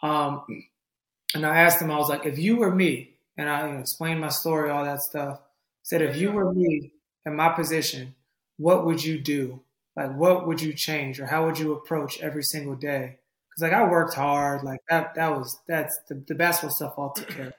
[0.04, 0.44] um,
[1.36, 1.92] and I asked him.
[1.92, 4.86] I was like, "If you were me," and I you know, explained my story, all
[4.86, 5.42] that stuff.
[5.84, 6.94] Said, "If you were me
[7.26, 8.16] in my position,
[8.58, 9.62] what would you do?
[9.96, 13.20] Like, what would you change, or how would you approach every single day?"
[13.54, 17.12] Because like I worked hard, like that that was that's the, the basketball stuff all
[17.12, 17.48] took care.
[17.48, 17.54] Of.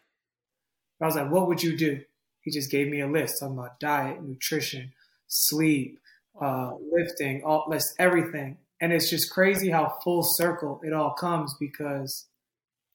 [1.01, 2.01] I was like, what would you do?
[2.41, 4.93] He just gave me a list talking about diet, nutrition,
[5.29, 5.99] sleep,
[6.41, 8.59] uh, lifting, all list everything.
[8.81, 12.27] And it's just crazy how full circle it all comes because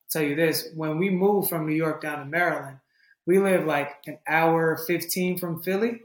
[0.03, 2.79] I'll tell you this, when we moved from New York down to Maryland,
[3.25, 6.01] we live like an hour 15 from Philly.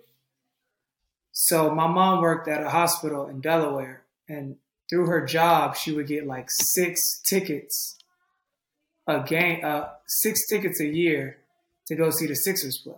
[1.32, 4.57] So my mom worked at a hospital in Delaware and
[4.91, 7.99] through her job, she would get like six tickets
[9.07, 11.39] a game, uh, six tickets a year
[11.87, 12.95] to go see the Sixers play.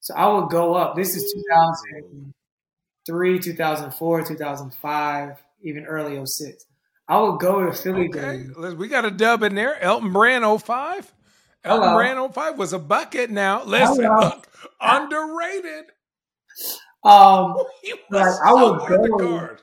[0.00, 0.96] So I would go up.
[0.96, 6.64] This is 2003, 2004, 2005, even early 06.
[7.08, 8.44] I would go to Philly okay.
[8.44, 8.74] games.
[8.76, 9.80] We got a dub in there.
[9.80, 11.14] Elton Brand 05.
[11.64, 11.94] Elton.
[11.94, 13.64] Brand 05 was a bucket now.
[13.64, 14.46] Listen, look,
[14.80, 15.86] underrated.
[17.04, 17.56] Um,
[18.10, 19.56] like, I would go.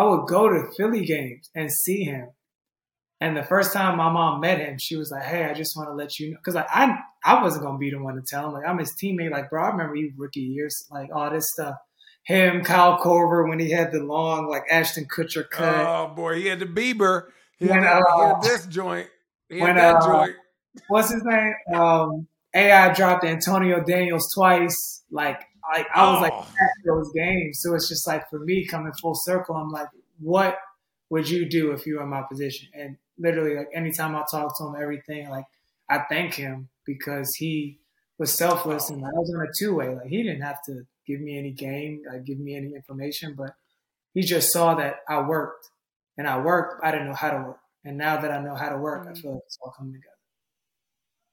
[0.00, 2.28] I would go to Philly games and see him.
[3.20, 5.90] And the first time my mom met him, she was like, "Hey, I just want
[5.90, 8.46] to let you know," because like I I wasn't gonna be the one to tell
[8.46, 8.54] him.
[8.54, 9.30] Like I'm his teammate.
[9.30, 11.74] Like bro, I remember you rookie years, like all this stuff.
[12.22, 15.86] Him, Kyle Korver, when he had the long like Ashton Kutcher cut.
[15.86, 17.24] Oh boy, he had the Bieber.
[17.58, 19.08] He, when, had, uh, he had this joint.
[19.50, 20.36] He when, that uh, joint.
[20.88, 21.52] What's his name?
[21.74, 25.02] Um, AI dropped Antonio Daniels twice.
[25.10, 25.42] Like
[25.72, 26.40] like I was like oh.
[26.40, 27.60] at those games.
[27.60, 30.56] So it's just like for me coming full circle, I'm like, what
[31.10, 32.68] would you do if you were in my position?
[32.74, 35.44] And literally, like anytime I talk to him, everything, like
[35.88, 37.78] I thank him because he
[38.18, 39.94] was selfless and I was on a two way.
[39.94, 43.54] Like he didn't have to give me any game, like give me any information, but
[44.14, 45.70] he just saw that I worked
[46.16, 46.84] and I worked.
[46.84, 49.12] I didn't know how to work, and now that I know how to work, I
[49.12, 49.20] mm.
[49.20, 50.06] feel like it's all coming together.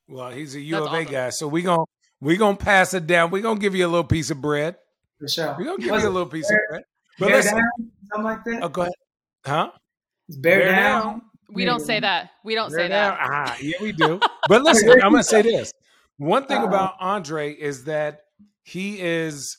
[0.07, 1.11] Well, he's a U That's of A awesome.
[1.11, 1.83] guy, so we gonna
[2.19, 3.31] we gonna pass it down.
[3.31, 4.75] We're gonna give you a little piece of bread.
[5.19, 5.55] For sure.
[5.57, 6.83] We gonna give you a little piece bear, of bread.
[7.19, 7.61] But bear down,
[8.11, 8.63] something like that.
[8.63, 8.93] Oh, go ahead.
[9.45, 9.71] Huh?
[10.29, 11.01] Bear, bear down.
[11.01, 11.21] down.
[11.49, 12.31] We don't say that.
[12.43, 13.17] We don't bear say down.
[13.17, 13.29] that.
[13.29, 14.19] Ah, yeah, we do.
[14.47, 15.71] But listen, I'm gonna say this.
[16.17, 18.21] One thing uh about Andre is that
[18.63, 19.57] he is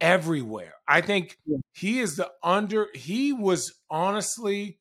[0.00, 0.74] everywhere.
[0.86, 1.38] I think
[1.72, 2.88] he is the under.
[2.94, 4.78] He was honestly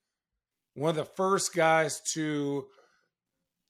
[0.73, 2.65] one of the first guys to,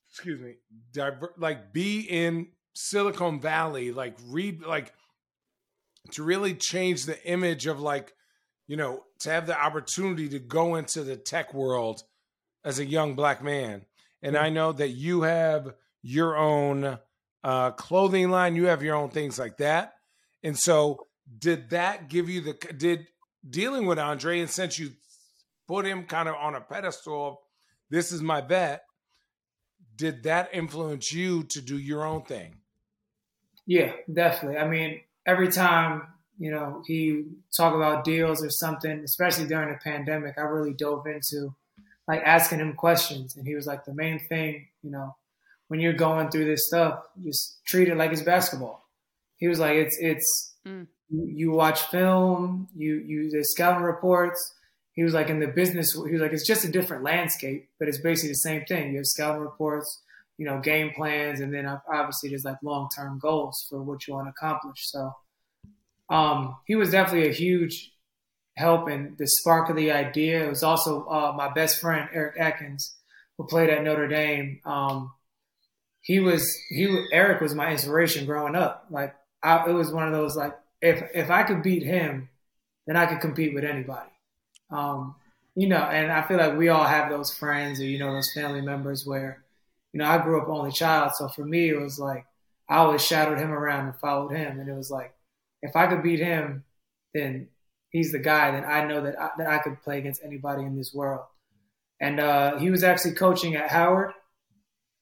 [0.10, 0.56] excuse me,
[0.92, 2.48] diver, like be in
[2.80, 4.94] Silicon Valley, like read like
[6.12, 8.14] to really change the image of like,
[8.68, 12.04] you know, to have the opportunity to go into the tech world
[12.64, 13.86] as a young black man.
[14.22, 15.74] And I know that you have
[16.04, 17.00] your own
[17.44, 19.96] uh, clothing line, you have your own things like that.
[20.44, 21.08] And so,
[21.40, 23.08] did that give you the did
[23.50, 24.92] dealing with Andre and since you
[25.68, 27.42] put him kind of on a pedestal,
[27.90, 28.84] this is my bet.
[29.96, 32.58] Did that influence you to do your own thing?
[33.68, 34.58] Yeah, definitely.
[34.58, 36.08] I mean, every time
[36.40, 41.06] you know he talk about deals or something, especially during the pandemic, I really dove
[41.06, 41.54] into
[42.08, 45.16] like asking him questions, and he was like, the main thing, you know,
[45.68, 48.86] when you're going through this stuff, just treat it like it's basketball.
[49.36, 50.88] He was like, it's it's mm.
[51.12, 54.54] you watch film, you you the scouting reports.
[54.94, 55.94] He was like in the business.
[55.94, 58.92] He was like, it's just a different landscape, but it's basically the same thing.
[58.92, 60.02] You have scouting reports,
[60.38, 64.14] you know, game plans, and then obviously there's like long term goals for what you
[64.14, 64.90] want to accomplish.
[64.90, 65.12] So,
[66.10, 67.92] um, he was definitely a huge
[68.56, 70.46] help and the spark of the idea.
[70.46, 72.96] It was also uh, my best friend Eric Atkins,
[73.38, 74.62] who played at Notre Dame.
[74.66, 75.12] Um,
[76.02, 78.86] he was he Eric was my inspiration growing up.
[78.90, 82.30] Like I, it was one of those like if if I could beat him,
[82.86, 84.10] then I could compete with anybody.
[84.70, 85.16] Um,
[85.56, 88.32] you know, and I feel like we all have those friends or you know those
[88.34, 89.44] family members where,
[89.98, 92.24] you know, I grew up only child, so for me it was like
[92.70, 95.12] I always shadowed him around and followed him, and it was like
[95.64, 96.66] if I could beat him,
[97.16, 97.48] then
[97.90, 98.52] he's the guy.
[98.52, 101.26] Then I know that I, that I could play against anybody in this world.
[102.00, 104.12] And uh, he was actually coaching at Howard,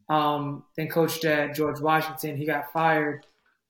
[0.08, 2.38] um, then coached at George Washington.
[2.38, 3.26] He got fired.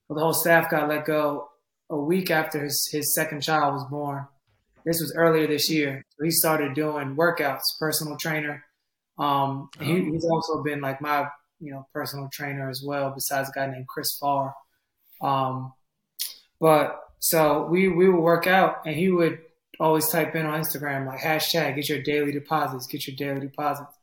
[0.08, 1.50] Well, the whole staff got let go
[1.90, 4.28] a week after his, his second child was born.
[4.86, 6.04] This was earlier this year.
[6.22, 8.65] He started doing workouts, personal trainer.
[9.18, 10.12] Um, he, oh.
[10.12, 11.28] he's also been like my,
[11.60, 14.54] you know, personal trainer as well, besides a guy named Chris Farr.
[15.22, 15.74] Um,
[16.60, 19.40] but so we, we would work out and he would
[19.80, 23.94] always type in on Instagram, like hashtag, get your daily deposits, get your daily deposits.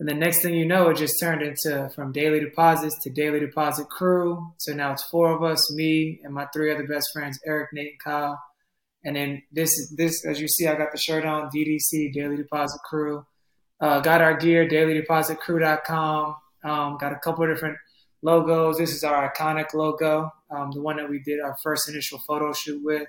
[0.00, 3.38] And the next thing you know, it just turned into from daily deposits to daily
[3.38, 4.52] deposit crew.
[4.58, 7.90] So now it's four of us, me and my three other best friends, Eric, Nate,
[7.92, 8.42] and Kyle.
[9.04, 12.80] And then this this, as you see, I got the shirt on, DDC, Daily Deposit
[12.84, 13.24] Crew.
[13.82, 16.36] Uh, got our gear, dailydepositcrew.com.
[16.62, 17.76] Um, got a couple of different
[18.22, 18.78] logos.
[18.78, 22.52] This is our iconic logo, um, the one that we did our first initial photo
[22.52, 23.08] shoot with.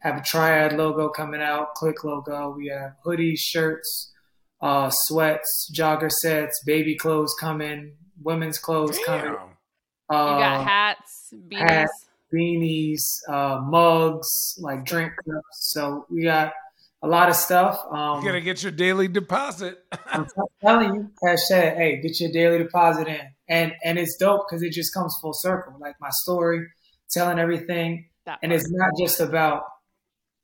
[0.00, 2.54] Have a triad logo coming out, click logo.
[2.56, 4.12] We have hoodies, shirts,
[4.60, 9.06] uh, sweats, jogger sets, baby clothes coming, women's clothes Damn.
[9.06, 9.40] coming.
[10.10, 15.72] Uh, you got hats, beanies, hats, beanies uh, mugs, like drink cups.
[15.72, 16.52] So we got
[17.02, 17.80] a lot of stuff.
[17.90, 19.78] Um, you gotta get your daily deposit.
[20.06, 20.26] I'm
[20.60, 24.72] telling you, hashtag, hey, get your daily deposit in, and and it's dope because it
[24.72, 25.74] just comes full circle.
[25.80, 26.66] Like my story,
[27.10, 28.08] telling everything,
[28.42, 29.64] and it's not just about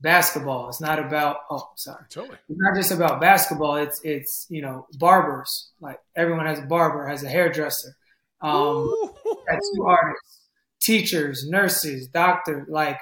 [0.01, 0.69] basketball.
[0.69, 2.05] It's not about oh sorry.
[2.11, 2.39] Totally.
[2.49, 3.77] It's not just about basketball.
[3.77, 5.71] It's it's you know barbers.
[5.81, 7.95] Like everyone has a barber, has a hairdresser,
[8.41, 8.93] um,
[9.49, 10.41] tattoo artists,
[10.83, 12.67] teachers, nurses, doctor.
[12.69, 12.99] Like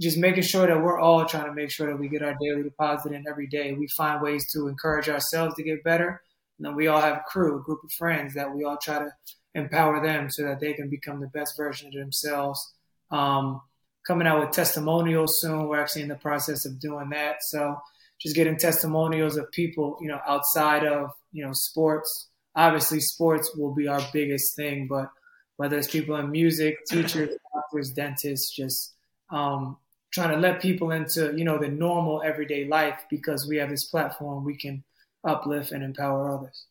[0.00, 2.62] just making sure that we're all trying to make sure that we get our daily
[2.62, 3.72] deposit in every day.
[3.72, 6.20] We find ways to encourage ourselves to get better.
[6.58, 8.98] And then we all have a crew, a group of friends that we all try
[8.98, 9.10] to
[9.54, 12.74] empower them so that they can become the best version of themselves.
[13.10, 13.62] Um,
[14.06, 15.66] coming out with testimonials soon.
[15.66, 17.36] We're actually in the process of doing that.
[17.40, 17.76] So
[18.20, 22.28] just getting testimonials of people, you know, outside of, you know, sports.
[22.54, 25.10] Obviously, sports will be our biggest thing, but
[25.56, 28.94] whether it's people in music, teachers, doctors, dentists, just
[29.30, 29.76] um,
[30.12, 33.84] trying to let people into, you know, the normal everyday life because we have this
[33.84, 34.82] platform we can
[35.24, 36.66] uplift and empower others.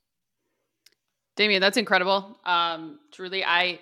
[1.37, 2.39] Damion, that's incredible.
[2.45, 3.79] Um, truly, I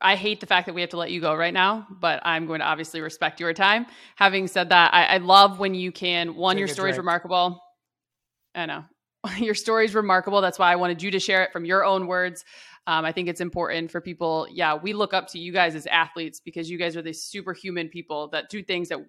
[0.00, 2.46] I hate the fact that we have to let you go right now, but I'm
[2.46, 3.86] going to obviously respect your time.
[4.14, 6.36] Having said that, I, I love when you can.
[6.36, 7.60] One, Take your story is remarkable.
[8.54, 8.84] I know
[9.38, 10.40] your story is remarkable.
[10.40, 12.44] That's why I wanted you to share it from your own words.
[12.88, 14.48] Um, I think it's important for people.
[14.50, 17.90] Yeah, we look up to you guys as athletes because you guys are these superhuman
[17.90, 19.00] people that do things that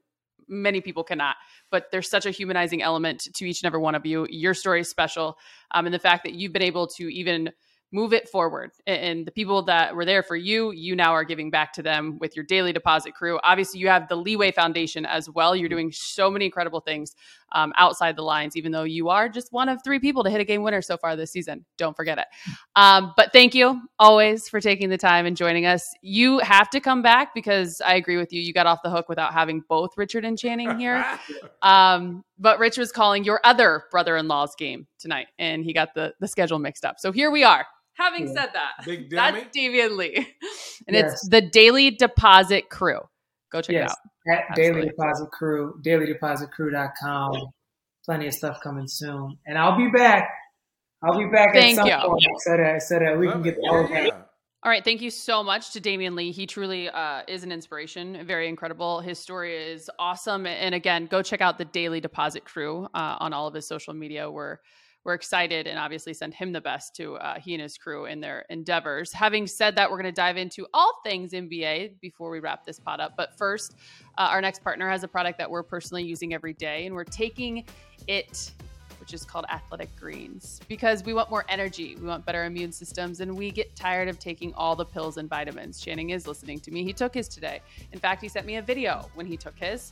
[0.49, 1.37] many people cannot.
[1.71, 4.27] But there's such a humanizing element to each and every one of you.
[4.29, 5.37] Your story is special,
[5.71, 7.51] um, and the fact that you've been able to even
[7.91, 8.71] move it forward.
[8.85, 12.19] And the people that were there for you, you now are giving back to them
[12.19, 13.39] with your daily deposit crew.
[13.43, 15.55] Obviously, you have the Leeway Foundation as well.
[15.55, 17.15] You're doing so many incredible things
[17.51, 20.39] um, outside the lines, even though you are just one of three people to hit
[20.39, 21.65] a game winner so far this season.
[21.77, 22.27] Don't forget it.
[22.75, 25.91] Um, but thank you always for taking the time and joining us.
[26.01, 28.41] You have to come back because I agree with you.
[28.41, 31.05] You got off the hook without having both Richard and Channing here.
[31.61, 36.27] Um, but Rich was calling your other brother-in-law's game tonight, and he got the the
[36.27, 36.99] schedule mixed up.
[36.99, 37.65] So here we are.
[37.99, 38.33] Having yeah.
[38.33, 40.27] said that, Big that's Damion Lee.
[40.87, 41.13] And yes.
[41.13, 43.01] it's the Daily Deposit Crew.
[43.51, 43.93] Go check yes.
[44.25, 44.39] it out.
[44.49, 47.33] At Daily Deposit Crew, dailydepositcrew.com.
[48.05, 49.37] Plenty of stuff coming soon.
[49.45, 50.29] And I'll be back.
[51.03, 52.07] I'll be back Thank at some you.
[52.07, 54.11] point so that, so that we Love can get the whole thing.
[54.63, 56.31] All right, thank you so much to Damion Lee.
[56.31, 58.99] He truly uh, is an inspiration, very incredible.
[58.99, 60.45] His story is awesome.
[60.45, 63.93] And again, go check out the Daily Deposit Crew uh, on all of his social
[63.93, 64.29] media.
[64.29, 64.57] We're
[65.03, 68.19] we're excited and obviously send him the best to uh, he and his crew in
[68.19, 69.13] their endeavors.
[69.13, 72.79] Having said that, we're going to dive into all things NBA before we wrap this
[72.79, 73.13] pot up.
[73.15, 73.75] But first,
[74.17, 77.05] uh, our next partner has a product that we're personally using every day, and we're
[77.05, 77.65] taking
[78.07, 78.51] it
[78.99, 83.21] which is called Athletic Greens, because we want more energy, we want better immune systems,
[83.21, 85.79] and we get tired of taking all the pills and vitamins.
[85.79, 86.83] Channing is listening to me.
[86.83, 87.61] He took his today.
[87.91, 89.91] In fact, he sent me a video when he took his.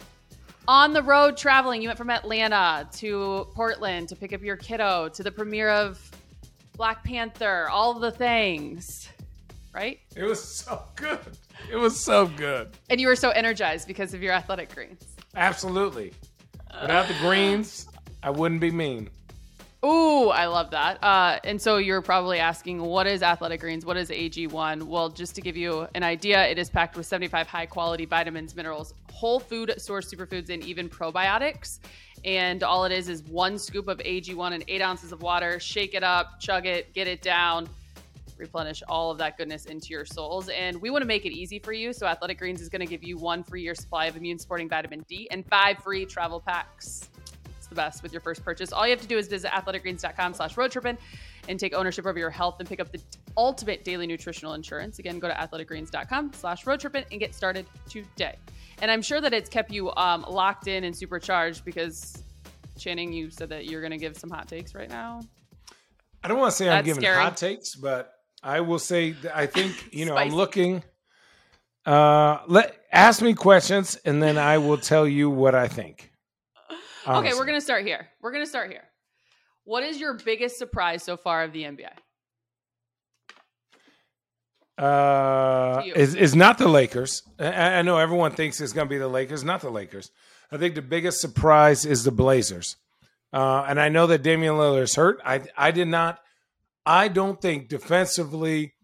[0.68, 5.08] On the road traveling, you went from Atlanta to Portland to pick up your kiddo
[5.08, 6.12] to the premiere of
[6.76, 9.08] Black Panther, all the things,
[9.74, 10.00] right?
[10.14, 11.20] It was so good.
[11.72, 12.76] It was so good.
[12.90, 15.06] And you were so energized because of your athletic greens.
[15.38, 16.14] Absolutely.
[16.82, 17.88] Without the greens,
[18.22, 19.10] I wouldn't be mean.
[19.86, 21.04] Ooh, I love that.
[21.04, 23.86] Uh, and so you're probably asking, what is Athletic Greens?
[23.86, 24.82] What is AG1?
[24.84, 28.56] Well, just to give you an idea, it is packed with 75 high quality vitamins,
[28.56, 31.80] minerals, whole food source superfoods, and even probiotics.
[32.26, 35.60] And all it is is one scoop of AG1 and eight ounces of water.
[35.60, 37.70] Shake it up, chug it, get it down
[38.38, 40.50] replenish all of that goodness into your souls.
[40.50, 41.94] And we want to make it easy for you.
[41.94, 44.70] So Athletic Greens is going to give you one free year supply of immune supporting
[44.70, 47.10] vitamin D and five free travel packs.
[47.78, 48.74] Best with your first purchase.
[48.74, 50.98] All you have to do is visit athleticgreens.com slash roadtrippin
[51.48, 53.00] and take ownership over your health and pick up the
[53.38, 55.00] ultimate daily nutritional insurance.
[55.00, 58.36] Again, go to athleticgreens.com slash roadtrippin and get started today.
[58.82, 62.24] And I'm sure that it's kept you um, locked in and supercharged because
[62.78, 65.22] Channing, you said that you're going to give some hot takes right now.
[66.24, 67.16] I don't want to say I'm giving scary.
[67.16, 68.14] hot takes, but
[68.44, 70.84] I will say that I think you know I'm looking.
[71.86, 76.12] Uh, let ask me questions, and then I will tell you what I think.
[77.08, 78.08] Okay, we're going to start here.
[78.22, 78.84] We're going to start here.
[79.64, 81.90] What is your biggest surprise so far of the NBA?
[84.78, 87.24] Uh, is is not the Lakers.
[87.40, 89.44] I, I know everyone thinks it's going to be the Lakers.
[89.44, 90.12] Not the Lakers.
[90.52, 92.76] I think the biggest surprise is the Blazers.
[93.34, 95.20] Uh, and I know that Damian Lillard is hurt.
[95.26, 96.20] I I did not.
[96.86, 98.76] I don't think defensively.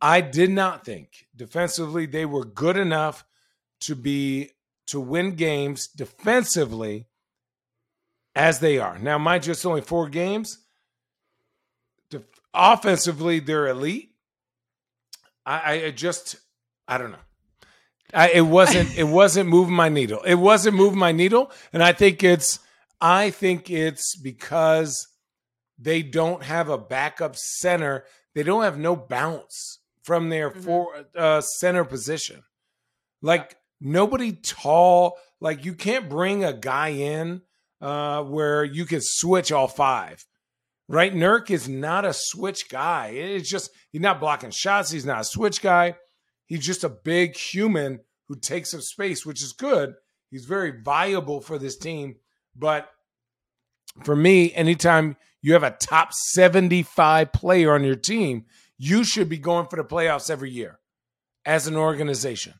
[0.00, 3.26] I did not think defensively they were good enough
[3.80, 4.52] to be
[4.86, 7.06] to win games defensively
[8.34, 8.98] as they are.
[8.98, 10.58] Now, mind you, it's only four games.
[12.54, 14.10] Offensively, they're elite.
[15.44, 16.36] I, I just
[16.86, 17.18] I don't know.
[18.12, 20.22] I, it wasn't it wasn't moving my needle.
[20.22, 22.58] It wasn't moving my needle, and I think it's
[23.00, 25.06] I think it's because
[25.78, 28.04] they don't have a backup center.
[28.34, 30.64] They don't have no bounce from their Mhm.
[30.64, 32.42] for uh, center position.
[33.20, 35.18] Like nobody tall.
[35.40, 37.42] Like you can't bring a guy in
[37.80, 40.24] uh, where you can switch all five
[40.88, 41.14] right?
[41.14, 43.08] Nurk is not a switch guy.
[43.08, 44.90] It's just he's not blocking shots.
[44.90, 45.96] He's not a switch guy.
[46.46, 49.94] He's just a big human who takes up space, which is good.
[50.30, 52.16] He's very viable for this team.
[52.56, 52.88] But
[54.02, 59.38] for me, anytime you have a top 75 player on your team, you should be
[59.38, 60.78] going for the playoffs every year
[61.44, 62.54] as an organization.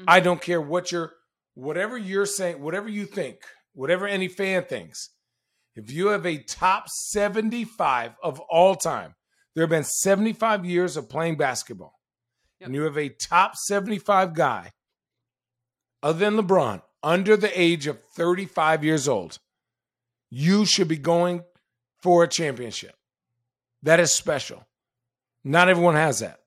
[0.00, 0.04] Mhm.
[0.08, 1.12] I don't care what you're,
[1.54, 3.38] whatever you're saying, whatever you think,
[3.78, 5.10] whatever any fan thinks.
[5.76, 9.14] If you have a top 75 of all time,
[9.54, 11.94] there have been 75 years of playing basketball,
[12.58, 12.66] Yep.
[12.66, 14.72] and you have a top 75 guy,
[16.02, 19.38] other than LeBron, under the age of 35 years old,
[20.28, 21.44] you should be going
[22.02, 22.96] for a championship.
[23.84, 24.66] That is special.
[25.44, 26.40] Not everyone has that.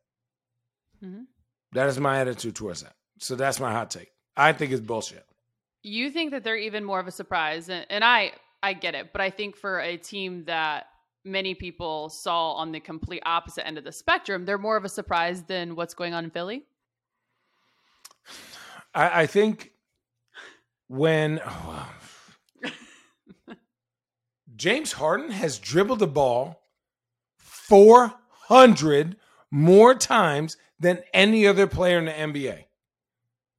[1.01, 1.23] Mm-hmm.
[1.71, 2.95] That is my attitude towards that.
[3.19, 4.11] So that's my hot take.
[4.35, 5.25] I think it's bullshit.
[5.83, 9.11] You think that they're even more of a surprise, and, and I I get it,
[9.11, 10.87] but I think for a team that
[11.25, 14.89] many people saw on the complete opposite end of the spectrum, they're more of a
[14.89, 16.63] surprise than what's going on in Philly.
[18.93, 19.71] I, I think
[20.87, 21.93] when oh,
[24.55, 26.61] James Harden has dribbled the ball
[27.37, 29.15] 400
[29.49, 32.65] more times than any other player in the NBA.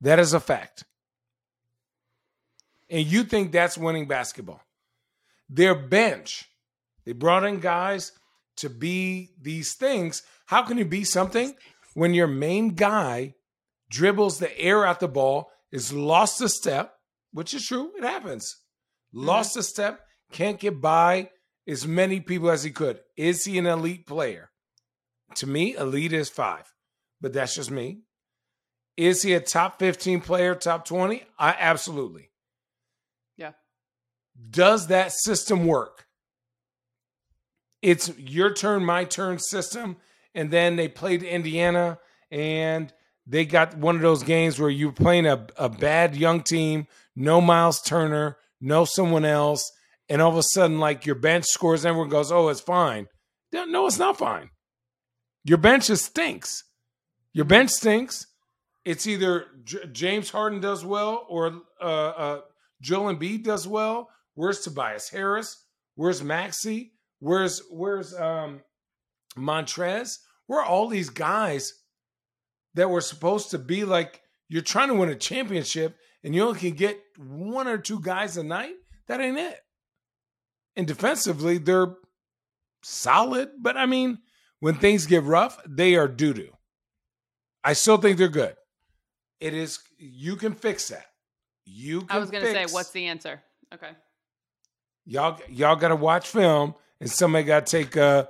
[0.01, 0.85] That is a fact.
[2.93, 4.61] And you think that's winning basketball.
[5.49, 6.49] Their bench,
[7.05, 8.13] they brought in guys
[8.59, 10.23] to be these things.
[10.47, 11.57] How can you be something
[11.95, 13.35] when your main guy
[13.93, 16.95] dribbles the air out the ball, is lost a step,
[17.33, 18.57] which is true, it happens.
[19.15, 19.27] Mm-hmm.
[19.27, 20.01] Lost a step,
[20.33, 21.31] can't get by
[21.69, 23.01] as many people as he could.
[23.17, 24.51] Is he an elite player?
[25.37, 26.73] To me, elite is five,
[27.21, 28.01] but that's just me.
[28.97, 31.23] Is he a top 15 player, top 20?
[31.39, 32.32] I absolutely.
[34.51, 36.07] Does that system work?
[37.81, 39.97] It's your turn, my turn system.
[40.35, 41.99] And then they played Indiana
[42.31, 42.93] and
[43.27, 47.41] they got one of those games where you're playing a, a bad young team, no
[47.41, 49.71] Miles Turner, no someone else,
[50.09, 53.09] and all of a sudden, like your bench scores, everyone goes, "Oh, it's fine."
[53.53, 54.51] No, no, it's not fine.
[55.45, 56.65] Your bench just stinks.
[57.33, 58.27] Your bench stinks.
[58.85, 62.41] It's either J- James Harden does well or uh, uh,
[62.81, 64.09] Joel Embiid does well.
[64.35, 65.65] Where's Tobias Harris?
[65.95, 66.93] Where's Maxey?
[67.21, 68.61] Where's where's um
[69.37, 70.19] Montrez?
[70.47, 71.75] Where are all these guys
[72.75, 76.59] that were supposed to be like you're trying to win a championship and you only
[76.59, 78.75] can get one or two guys a night?
[79.09, 79.59] That ain't it.
[80.77, 81.95] And defensively, they're
[82.83, 84.19] solid, but I mean,
[84.61, 86.51] when things get rough, they are doo doo.
[87.65, 88.57] I still think they're good.
[89.41, 91.07] It is you can fix that.
[91.65, 93.41] You can I was going to say, what's the answer?
[93.73, 93.91] Okay.
[95.05, 98.27] Y'all y'all got to watch film and somebody got to take uh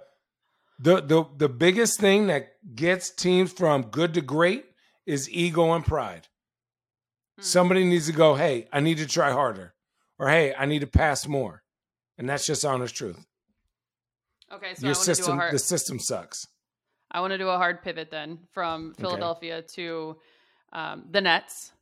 [0.78, 4.66] the the the biggest thing that gets teams from good to great
[5.06, 6.28] is ego and pride.
[7.38, 7.42] Hmm.
[7.42, 9.74] Somebody needs to go, "Hey, I need to try harder."
[10.18, 11.62] Or, "Hey, I need to pass more."
[12.18, 13.24] And that's just honest truth.
[14.52, 15.54] Okay, so Your I want do a system hard.
[15.54, 16.46] the system sucks.
[17.10, 20.16] I want to do a hard pivot then from Philadelphia to
[20.72, 21.72] um, the Nets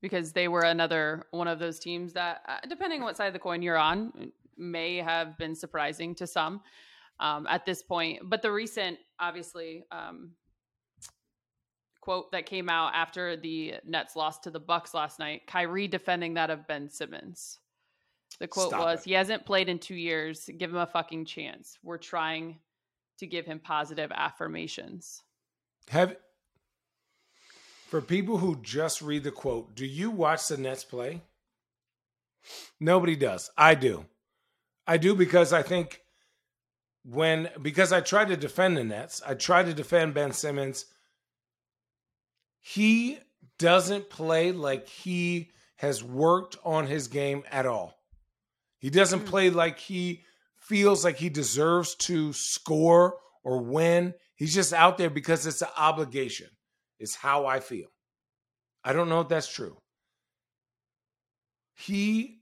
[0.00, 3.32] because they were another one of those teams that, uh, depending on what side of
[3.32, 6.60] the coin you're on, may have been surprising to some
[7.20, 8.20] um, at this point.
[8.24, 10.32] But the recent, obviously, um,
[12.00, 16.34] quote that came out after the Nets lost to the Bucks last night, Kyrie defending
[16.34, 17.58] that of Ben Simmons.
[18.40, 19.04] The quote Stop was, it.
[19.06, 20.48] "He hasn't played in two years.
[20.58, 21.78] Give him a fucking chance.
[21.82, 22.58] We're trying."
[23.18, 25.22] to give him positive affirmations.
[25.88, 26.16] Have
[27.88, 31.22] for people who just read the quote, do you watch the Nets play?
[32.78, 33.50] Nobody does.
[33.56, 34.06] I do.
[34.86, 36.00] I do because I think
[37.04, 40.84] when because I tried to defend the Nets, I tried to defend Ben Simmons.
[42.60, 43.18] He
[43.58, 47.94] doesn't play like he has worked on his game at all.
[48.78, 49.26] He doesn't Mm.
[49.26, 50.24] play like he
[50.58, 54.14] feels like he deserves to score or win.
[54.36, 56.48] He's just out there because it's an obligation.
[56.98, 57.88] It's how I feel.
[58.84, 59.76] I don't know if that's true.
[61.74, 62.40] He,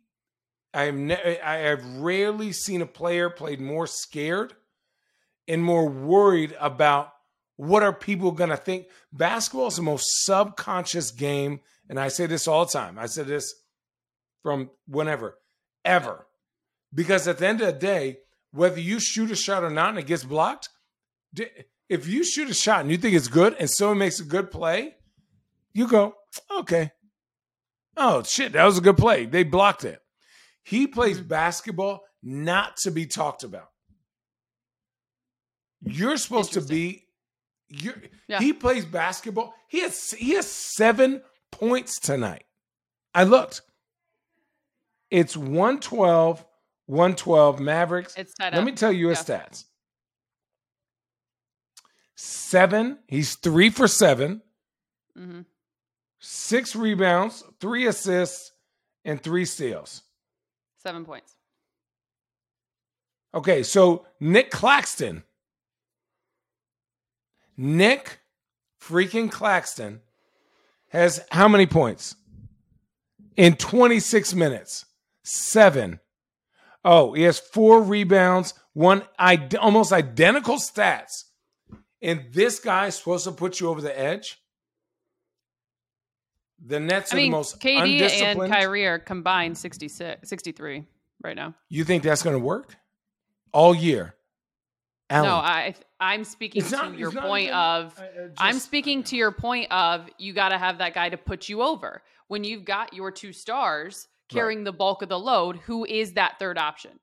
[0.73, 4.55] I have ne- I have rarely seen a player played more scared
[5.49, 7.13] and more worried about
[7.57, 8.87] what are people going to think.
[9.13, 12.99] Basketball is the most subconscious game, and I say this all the time.
[12.99, 13.55] I said this
[14.43, 15.39] from whenever,
[15.85, 16.27] ever,
[16.95, 18.19] because at the end of the day,
[18.53, 20.69] whether you shoot a shot or not and it gets blocked,
[21.89, 24.51] if you shoot a shot and you think it's good and someone makes a good
[24.51, 24.97] play,
[25.73, 26.15] you go,
[26.59, 26.91] okay.
[27.97, 29.27] Oh, shit, that was a good play.
[29.27, 30.01] They blocked it.
[30.65, 31.29] He plays Mhm.
[31.29, 33.71] basketball not to be talked about.
[35.83, 37.05] You're supposed to be
[37.69, 38.39] you're, Yeah.
[38.39, 39.53] he plays basketball.
[39.69, 42.45] He has he has 7 points tonight.
[43.15, 43.63] I looked.
[45.11, 46.45] It's 112
[46.87, 48.15] 112 Mavericks.
[48.17, 49.41] It's tied Let me tell you his Yeah.
[49.41, 49.65] stats.
[52.17, 52.99] Seven.
[53.07, 54.43] He's three for seven,
[55.17, 55.43] hmm
[56.19, 58.51] six rebounds, three assists,
[59.05, 60.03] and three steals.
[60.83, 61.37] Seven points.
[63.35, 65.23] Okay, so Nic Claxton.
[67.57, 68.19] Nic
[68.81, 70.01] freaking Claxton
[70.89, 72.17] has how many points?
[73.37, 74.87] In 26 minutes.
[75.23, 76.01] Seven.
[76.85, 81.25] Oh, he has four rebounds, one id- almost identical stats.
[82.07, 84.41] And this guy is supposed to put you over the edge.
[86.65, 88.39] The Nets I are mean, the most KD and.
[88.51, 90.87] Kyrie are combined 66, 63
[91.23, 91.55] right now.
[91.69, 92.77] You think that's going to work
[93.53, 94.15] all year?
[95.11, 95.29] Allen.
[95.31, 98.03] No, I I'm speaking It's to not- your not point of I-
[98.39, 101.49] I I'm speaking to your point of you got to have that guy to put
[101.49, 102.03] you over.
[102.29, 106.39] When you've got your two stars carrying the bulk of the load, who is that
[106.39, 106.99] third option?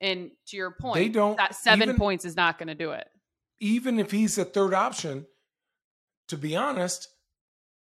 [0.00, 2.90] And to your point, They don't that seven even- points is not going to do
[2.92, 3.08] it.
[3.60, 5.26] Even if he's a third option,
[6.28, 7.08] to be honest,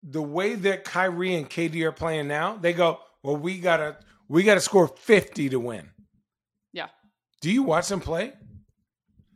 [0.03, 3.97] the way that Kyrie and KD are playing now, they go, well, we gotta
[4.27, 5.89] we gotta score 50 to win.
[6.73, 6.87] Yeah.
[7.41, 8.33] Do you watch them play?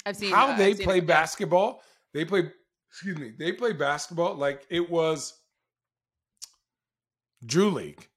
[0.06, 1.82] I've seen How uh, they seen play basketball?
[2.14, 2.52] They play
[2.90, 5.34] excuse me, they play basketball like it was
[7.46, 8.08] Drew League.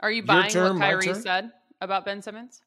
[0.00, 2.60] Are you buying turn, what Kyrie said about Ben Simmons?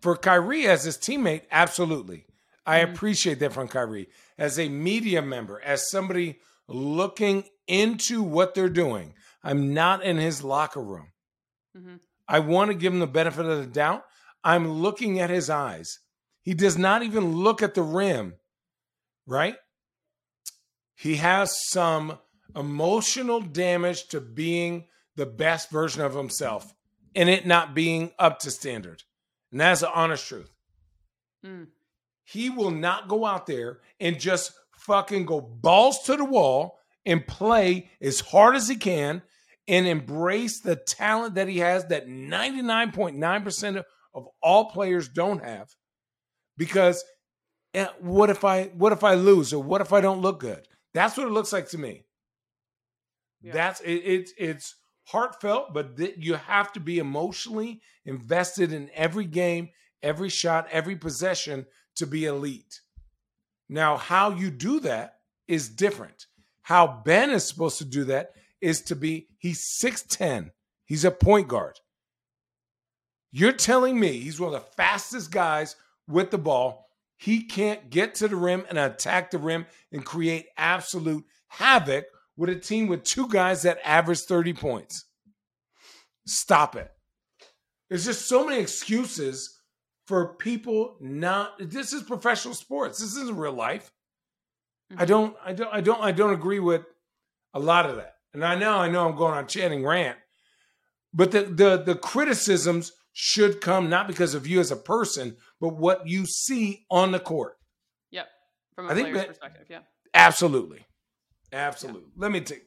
[0.00, 2.24] For Kyrie as his teammate, absolutely.
[2.68, 2.92] I Mhm.
[2.92, 4.10] appreciate that from Kyrie.
[4.36, 10.42] As a media member, as somebody looking into what they're doing, I'm not in his
[10.44, 11.12] locker room.
[11.76, 11.96] Mm-hmm.
[12.28, 14.04] I want to give him the benefit of the doubt.
[14.44, 15.98] I'm looking at his eyes.
[16.42, 18.34] He does not even look at the rim,
[19.26, 19.56] right?
[20.94, 22.18] He has some
[22.54, 26.74] emotional damage to being the best version of himself
[27.14, 29.04] and it not being up to standard.
[29.50, 30.52] And that's the honest truth.
[31.44, 31.68] Mm.
[32.30, 37.26] He will not go out there and just fucking go balls to the wall and
[37.26, 39.22] play as hard as he can
[39.66, 45.68] and embrace the talent that he has that 99.9% of all players don't have
[46.58, 47.02] because
[47.72, 50.68] eh, what if I what if I lose or what if I don't look good?
[50.92, 52.04] That's what it looks like to me.
[53.40, 53.52] Yeah.
[53.54, 54.74] That's it, it, it's
[55.04, 59.70] heartfelt, but th- you have to be emotionally invested in every game,
[60.02, 61.64] every shot, every possession
[61.98, 62.80] to be elite.
[63.68, 66.26] Now, how you do that is different.
[66.62, 70.50] How Ben is supposed to do that is to be he's 6'10.
[70.84, 71.78] He's a point guard.
[73.30, 75.76] You're telling me he's one of the fastest guys
[76.06, 76.88] with the ball.
[77.16, 82.48] He can't get to the rim and attack the rim and create absolute havoc with
[82.48, 85.04] a team with two guys that average 30 points.
[86.26, 86.90] Stop it.
[87.88, 89.57] There's just so many excuses
[90.08, 92.98] for people not this is professional sports.
[92.98, 93.92] This isn't real life.
[94.90, 95.02] Mm-hmm.
[95.02, 96.86] I don't I don't I don't I don't agree with
[97.52, 98.14] a lot of that.
[98.32, 100.16] And I know I know I'm going on Channing rant,
[101.12, 105.76] but the the the criticisms should come not because of you as a person, but
[105.76, 107.58] what you see on the court.
[108.10, 108.28] Yep.
[108.76, 109.80] From a I player's that, perspective, yeah.
[110.14, 110.86] Absolutely.
[111.52, 112.08] Absolutely.
[112.16, 112.22] Yeah.
[112.22, 112.64] Let me take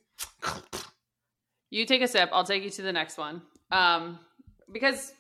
[1.72, 3.42] You take a sip, I'll take you to the next one.
[3.72, 4.20] Um
[4.72, 5.12] because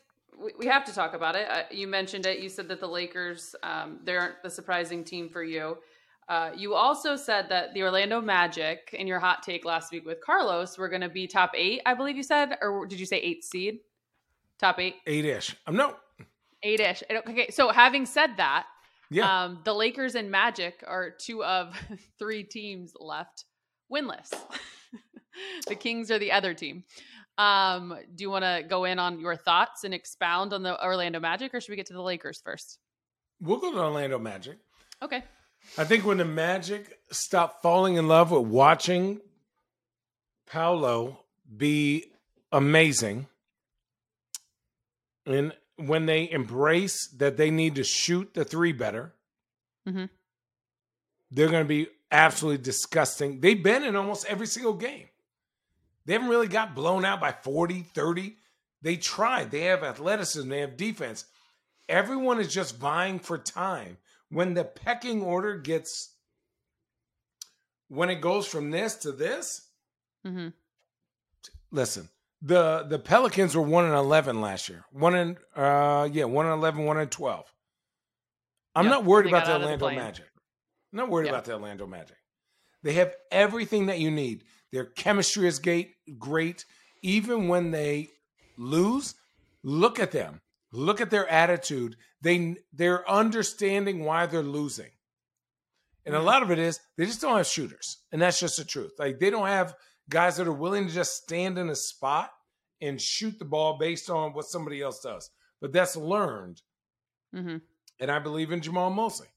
[0.41, 1.47] we, we have to talk about it.
[1.49, 2.39] Uh, you mentioned it.
[2.39, 5.77] You said that the Lakers, um, they aren't the surprising team for you.
[6.27, 10.21] Uh, you also said that the Orlando Magic, in your hot take last week with
[10.21, 13.17] Carlos, were going to be top eight, I believe you said, or did you say
[13.17, 13.79] eight seed?
[14.57, 14.95] Top eight?
[15.07, 15.55] Eight ish.
[15.67, 15.95] Um, no.
[16.63, 17.03] Eight ish.
[17.09, 17.49] Okay.
[17.49, 18.67] So, having said that,
[19.11, 19.43] yeah.
[19.43, 21.75] Um, the Lakers and Magic are two of
[22.17, 23.43] three teams left
[23.91, 24.33] winless.
[25.67, 26.85] the Kings are the other team.
[27.41, 31.19] Um, do you want to go in on your thoughts and expound on the Orlando
[31.19, 32.77] Magic, or should we get to the Lakers first?
[33.41, 34.59] We'll go to Orlando Magic.
[35.01, 35.23] Okay.
[35.75, 39.21] I think when the Magic stopped falling in love with watching
[40.45, 41.25] Paolo
[41.57, 42.11] be
[42.51, 43.25] amazing,
[45.25, 49.15] and when they embrace that they need to shoot the three better,
[49.89, 50.05] mm-hmm.
[51.31, 53.39] they're going to be absolutely disgusting.
[53.39, 55.07] They've been in almost every single game.
[56.05, 58.35] They haven't really got blown out by 40, 30.
[58.81, 59.51] They tried.
[59.51, 61.25] They have athleticism, they have defense.
[61.87, 63.97] Everyone is just vying for time
[64.29, 66.15] when the pecking order gets
[67.89, 69.67] when it goes from this to this
[70.25, 70.47] mm-hmm.
[71.71, 72.07] listen
[72.41, 76.55] the the pelicans were 1 and 11 last year 1 and uh yeah 1 and
[76.55, 77.53] 11 1 and 12
[78.75, 80.25] i'm yep, not worried about the orlando the magic
[80.93, 81.33] i'm not worried yep.
[81.33, 82.17] about the orlando magic
[82.81, 86.65] they have everything that you need their chemistry is great great.
[87.01, 88.09] Even when they
[88.57, 89.15] lose
[89.63, 90.41] look at them.
[90.71, 91.97] Look at their attitude.
[92.21, 94.91] They they're understanding why they're losing.
[96.05, 98.63] And a lot of it is they just don't have shooters and that's just the
[98.63, 98.93] truth.
[98.97, 99.75] Like they don't have
[100.09, 102.31] guys that are willing to just stand in a spot
[102.81, 105.29] and shoot the ball based on what somebody else does.
[105.59, 106.61] But that's learned.
[107.33, 107.57] Mm-hmm.
[108.01, 109.27] and i believe in Jamahl Mosley.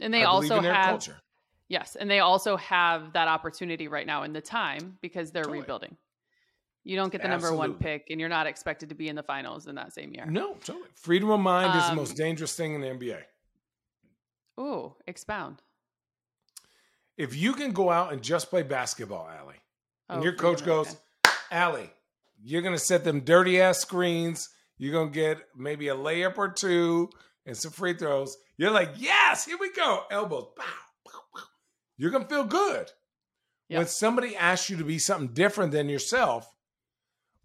[0.00, 1.20] And they I also have culture.
[1.68, 5.60] Yes and they also have that opportunity right now in the time because they're totally.
[5.60, 5.96] rebuilding
[6.86, 7.58] you don't get the Absolutely.
[7.58, 10.14] number one pick, and you're not expected to be in the finals in that same
[10.14, 10.24] year.
[10.24, 10.86] No, totally.
[10.94, 13.22] Freedom of mind um, is the um, most dangerous thing in the NBA.
[14.60, 15.62] Ooh, expound.
[17.16, 19.56] If you can go out and just play basketball, Allie,
[20.08, 21.34] and oh, your coach goes, okay.
[21.50, 21.90] Allie,
[22.40, 24.48] you're going to set them dirty ass screens.
[24.78, 27.10] You're going to get maybe a layup or two
[27.46, 28.36] and some free throws.
[28.58, 30.04] You're like, yes, here we go.
[30.08, 30.46] Elbows.
[30.56, 30.64] Pow.
[31.96, 32.90] You're going to feel good.
[33.68, 33.78] Yep.
[33.78, 36.54] When somebody asks you to be something different than yourself,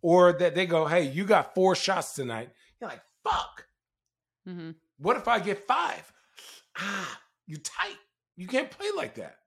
[0.02, 2.50] or that they go, "Hey, you got four shots tonight."
[2.80, 3.68] You're like, "Fuck."
[4.48, 4.72] Mm-hmm.
[5.00, 6.12] What if I get five?
[6.78, 7.98] Ah, you tight.
[8.36, 9.38] You can't play like that.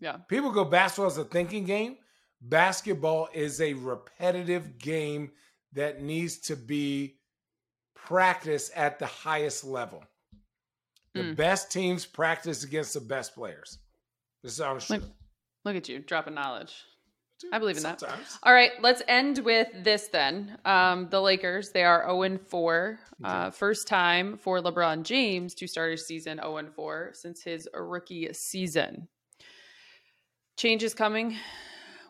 [0.00, 0.16] Yeah.
[0.28, 1.96] People go basketball is a thinking game.
[2.40, 5.32] Basketball is a repetitive game
[5.72, 7.16] that needs to be
[7.94, 10.02] practiced at the highest level.
[11.14, 11.36] The mm.
[11.36, 13.78] best teams practice against the best players.
[14.42, 15.02] This is honest look,
[15.64, 16.74] look at you dropping knowledge.
[17.52, 18.32] I believe in Sometimes.
[18.32, 18.38] that.
[18.42, 20.58] All right, let's end with this then.
[20.64, 22.98] Um, the Lakers, they are 0 4.
[23.24, 28.32] Uh, first time for LeBron James to start his season 0 4 since his rookie
[28.32, 29.08] season.
[30.58, 31.36] Change is coming.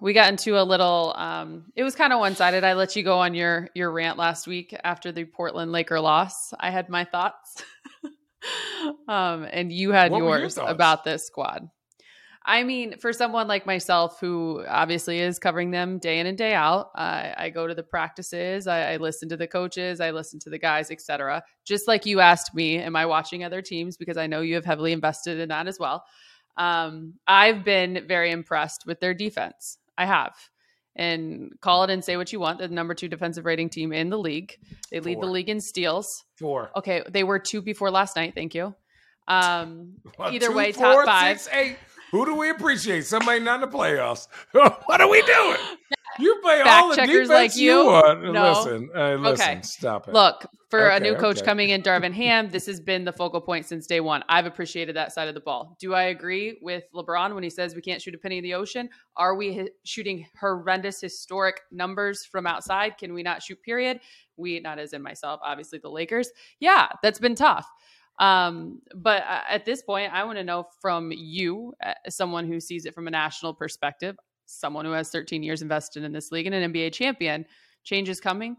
[0.00, 2.64] We got into a little um, it was kind of one-sided.
[2.64, 6.52] I let you go on your your rant last week after the Portland Laker loss.
[6.58, 7.62] I had my thoughts.
[9.08, 11.68] um, and you had what yours your about this squad.
[12.50, 16.52] I mean, for someone like myself who obviously is covering them day in and day
[16.52, 20.40] out, uh, I go to the practices, I, I, listen to the coaches, I listen
[20.40, 21.44] to the guys, etc.
[21.64, 23.96] Just like you asked me, am I watching other teams?
[23.96, 26.04] Because I know you have heavily invested in that as well.
[26.56, 29.78] Um, I've been very impressed with their defense.
[29.96, 30.34] I have.
[30.96, 32.58] and call it and say what you want.
[32.58, 34.56] The number two defensive rating team in the league.
[34.90, 35.26] They lead Four.
[35.26, 36.24] the league in steals.
[36.36, 36.70] Four.
[36.74, 38.34] Okay, they were two before last night.
[38.34, 38.74] Thank you.
[39.28, 41.40] Um, Well, either two, way, four, top five.
[41.40, 41.76] six, eight.
[42.10, 43.06] Who do we appreciate?
[43.06, 44.26] Somebody not in the playoffs.
[44.52, 45.58] what are we doing?
[46.18, 47.86] You play Fact all the checkers defense like you you?
[47.86, 48.32] want.
[48.32, 48.50] No.
[48.52, 49.60] Listen, uh, listen, Okay.
[49.62, 50.12] stop it.
[50.12, 51.46] Look, for a new coach okay.
[51.46, 54.22] coming in, Darvin Ham, this has been the focal point since day one.
[54.28, 55.76] I've appreciated that side of the ball.
[55.80, 58.54] Do I agree with LeBron when he says we can't shoot a penny in the
[58.54, 58.90] ocean?
[59.16, 62.98] Are we hi- shooting horrendous historic numbers from outside?
[62.98, 64.00] Can we not shoot, period?
[64.36, 66.28] We, not as in myself, obviously the Lakers.
[66.58, 67.66] Yeah, that's been tough.
[68.20, 72.60] Um, but uh, at this point, I want to know from you, uh, someone who
[72.60, 76.46] sees it from a national perspective, someone who has 13 years invested in this league
[76.46, 77.46] and an NBA champion,
[77.82, 78.58] change is coming.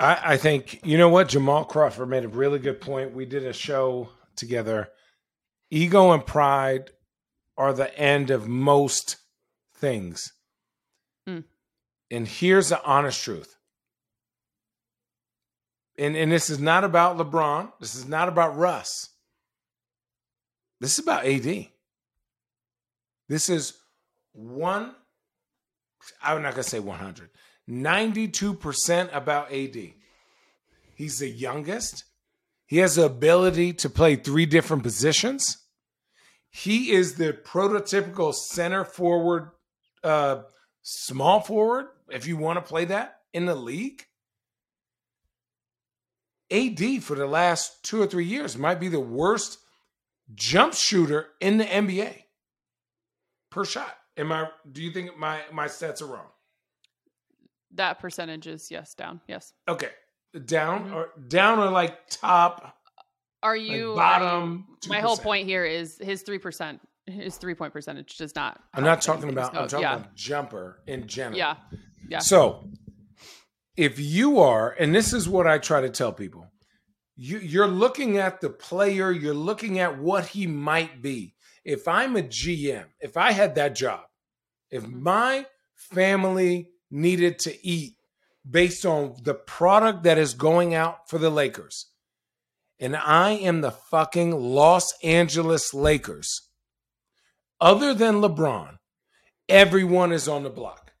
[0.00, 3.14] I, I think you know what Jamal Crawford made a really good point.
[3.14, 4.88] We did a show together.
[5.70, 6.92] Ego and pride
[7.58, 9.16] are the end of most
[9.74, 10.32] things.
[11.26, 11.40] Hmm.
[12.10, 13.57] And here's the honest truth.
[15.98, 17.72] And and this is not about LeBron.
[17.80, 19.10] This is not about Russ.
[20.80, 21.66] This is about AD.
[23.28, 23.74] This is
[24.32, 24.94] one.
[26.22, 27.30] I'm not gonna say 100.
[27.68, 29.92] 92% about AD.
[30.94, 32.04] He's the youngest.
[32.66, 35.58] He has the ability to play three different positions.
[36.50, 39.50] He is the prototypical center forward,
[40.02, 40.42] uh,
[40.82, 44.06] small forward, if you want to play that in the league.
[46.50, 49.58] AD for the last two or three years might be the worst
[50.34, 52.14] jump shooter in the NBA
[53.50, 53.94] per shot.
[54.16, 54.48] Am I?
[54.70, 56.26] Do you think my my stats are wrong?
[57.74, 59.20] That percentage is yes, down.
[59.28, 59.52] Yes.
[59.68, 59.90] Okay,
[60.46, 60.94] down Mhm.
[60.94, 62.74] or down or like top.
[63.42, 65.22] Are Like you are bottom you- my whole 2%.
[65.22, 68.60] point here is his three percent, his three point percentage does not.
[68.74, 69.54] I'm not talking about.
[69.56, 71.36] I'm talking yeah, about jumper in general.
[71.38, 71.56] yeah,
[72.08, 72.18] yeah.
[72.18, 72.68] So,
[73.78, 76.50] if you are, and this is what I try to tell people,
[77.14, 79.12] you, you're looking at the player.
[79.12, 81.34] You're looking at what he might be.
[81.64, 84.00] If I'm a GM, if I had that job,
[84.70, 85.02] if Mm-hmm.
[85.02, 87.94] my family needed to eat
[88.48, 91.86] based on the product that is going out for the Lakers,
[92.80, 96.48] and I am the fucking Los Angeles Lakers,
[97.60, 98.76] other than LeBron,
[99.48, 100.92] everyone is on the block.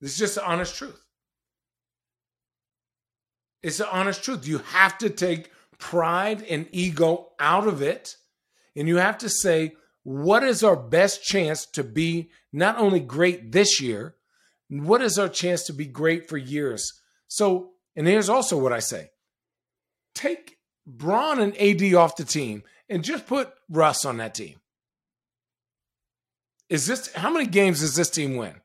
[0.00, 1.03] This is just the honest truth.
[3.64, 4.46] It's the honest truth.
[4.46, 8.16] You have to take pride and ego out of it,
[8.76, 13.52] and you have to say, what is our best chance to be not only great
[13.52, 14.16] this year,
[14.68, 16.92] what is our chance to be great for years?
[17.26, 19.12] So, and here's also what I say
[20.14, 24.56] take Bron and AD off the team and just put Russ on that team.
[26.68, 28.60] Is this how many games does this team win?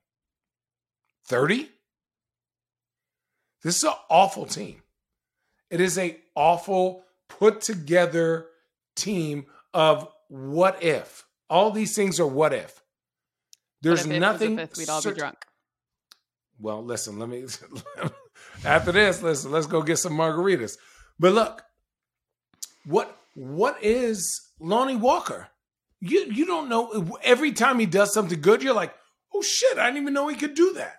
[1.27, 1.69] 30?
[3.63, 4.81] This is an awful team.
[5.69, 8.47] It is a awful put together
[8.95, 11.25] team of what if.
[11.49, 12.81] All these things are what if.
[13.81, 14.57] There's if it was a nothing.
[14.57, 15.45] fifth, we'd all be drunk.
[16.59, 17.45] Well, listen, let me
[18.65, 20.77] after this, listen, let's go get some margaritas.
[21.17, 21.63] But look,
[22.85, 25.47] what what is Lonnie Walker?
[26.01, 28.93] You you don't know every time he does something good, you're like,
[29.33, 30.95] oh shit, I didn't even know he could do that.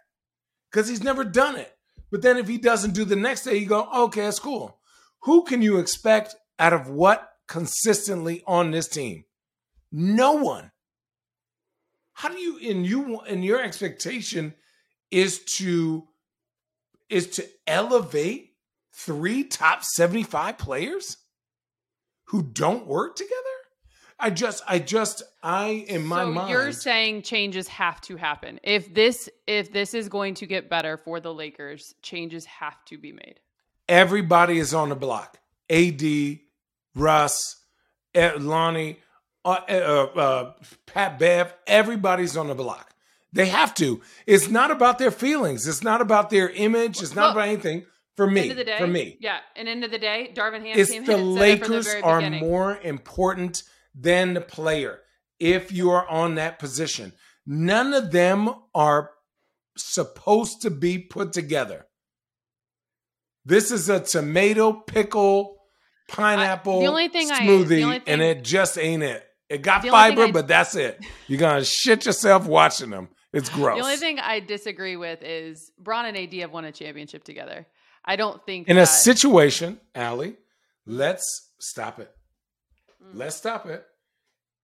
[0.70, 1.76] Because he's never done it.
[2.10, 4.78] But then if he doesn't do the next day, you go, okay, that's cool.
[5.20, 9.24] Who can you expect out of what consistently on this team?
[9.92, 10.72] No one.
[12.14, 14.54] How do you and you and your expectation
[15.10, 16.06] is to
[17.08, 18.52] is to elevate
[18.92, 21.16] three top 75 players
[22.26, 23.34] who don't work together?
[24.20, 28.60] I just I just I in my so mind you're saying changes have to happen.
[28.62, 32.98] If this if this is going to get better for the Lakers, changes have to
[32.98, 33.40] be made.
[33.88, 35.38] everybody is on the block.
[35.68, 36.02] AD,
[36.94, 37.56] Russ,
[38.14, 38.98] Lonnie,
[39.44, 39.72] uh, uh,
[40.16, 40.52] uh,
[40.86, 42.94] Pat Bev, everybody's on the block.
[43.32, 44.00] They have to.
[44.26, 45.66] It's not about their feelings.
[45.68, 47.00] It's not about their image.
[47.00, 47.84] It's not Well, about anything.
[48.16, 49.38] For me, end of the day, for me, yeah.
[49.56, 52.40] And end of the day, Darvin Ham it's the in it the Lakers are beginning.
[52.40, 53.62] more important
[53.94, 55.00] than the player.
[55.38, 57.12] If you are on that position,
[57.46, 59.10] none of them are
[59.76, 61.86] supposed to be put together.
[63.44, 65.56] This is a tomato pickle
[66.08, 69.26] pineapple the only thing I- smoothie, the only and it just ain't it.
[69.48, 71.00] It got thing fiber, I- but that's it.
[71.26, 73.08] You're gonna shit yourself watching them.
[73.32, 73.76] It's gross.
[73.78, 77.66] The only thing I disagree with is Bron and AD have won a championship together.
[78.04, 80.36] I don't think In that, a situation, Allie,
[80.86, 82.10] let's stop it.
[83.14, 83.18] Mm.
[83.18, 83.84] Let's stop it.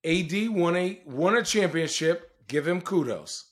[0.05, 2.31] AD won a won a championship.
[2.49, 3.45] Give him kudos.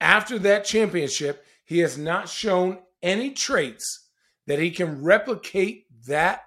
[0.00, 4.08] after that championship, he has not shown any traits
[4.46, 6.42] that he can replicate that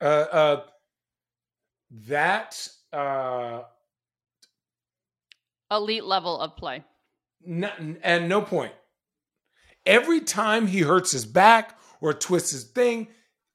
[0.00, 0.62] uh, uh,
[2.08, 3.62] that uh,
[5.70, 6.84] elite level of play.
[7.46, 8.72] Not, and no point.
[9.86, 13.08] Every time he hurts his back or twists his thing,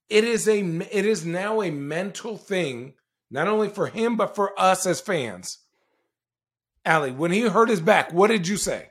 [0.09, 2.93] it is a it is now a mental thing,
[3.31, 5.59] not only for him but for us as fans.
[6.85, 8.89] Allie, when he hurt his back, what did you say?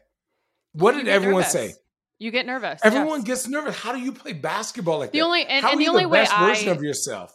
[0.73, 1.53] What You did everyone nervous.
[1.53, 1.75] say?
[2.19, 2.81] You get nervous.
[2.85, 3.25] Everyone yes.
[3.27, 3.77] gets nervous.
[3.77, 5.13] How do you play basketball like that?
[5.13, 5.25] The that?
[5.25, 7.35] only- and- How and are the you only the way best version I- of yourself?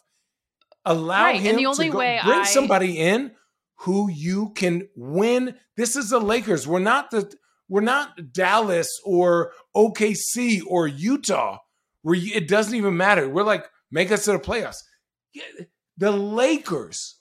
[0.85, 3.31] Allow Right, and him the only to go, way bring I- somebody in
[3.79, 5.57] who you can win.
[5.77, 6.67] This is the Lakers.
[6.67, 7.33] We're not the
[7.69, 11.59] we're not Dallas or OKC or Utah
[12.01, 13.27] where you, it doesn't even matter.
[13.29, 14.77] We're like make us to the playoffs.
[15.97, 17.19] The Lakers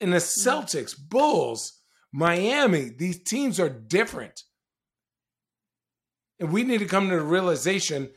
[0.00, 0.48] and the Mm-hmm.
[0.48, 1.80] Celtics, Bulls,
[2.12, 4.42] Miami, these teams are different.
[6.40, 8.10] And we need to come to the realization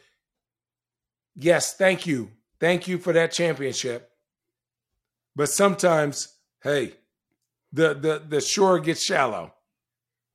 [1.35, 2.31] yes, thank you.
[2.59, 4.09] Thank you for that championship.
[5.35, 6.29] But sometimes,
[6.63, 6.93] hey,
[7.73, 9.53] the the the shore gets shallow.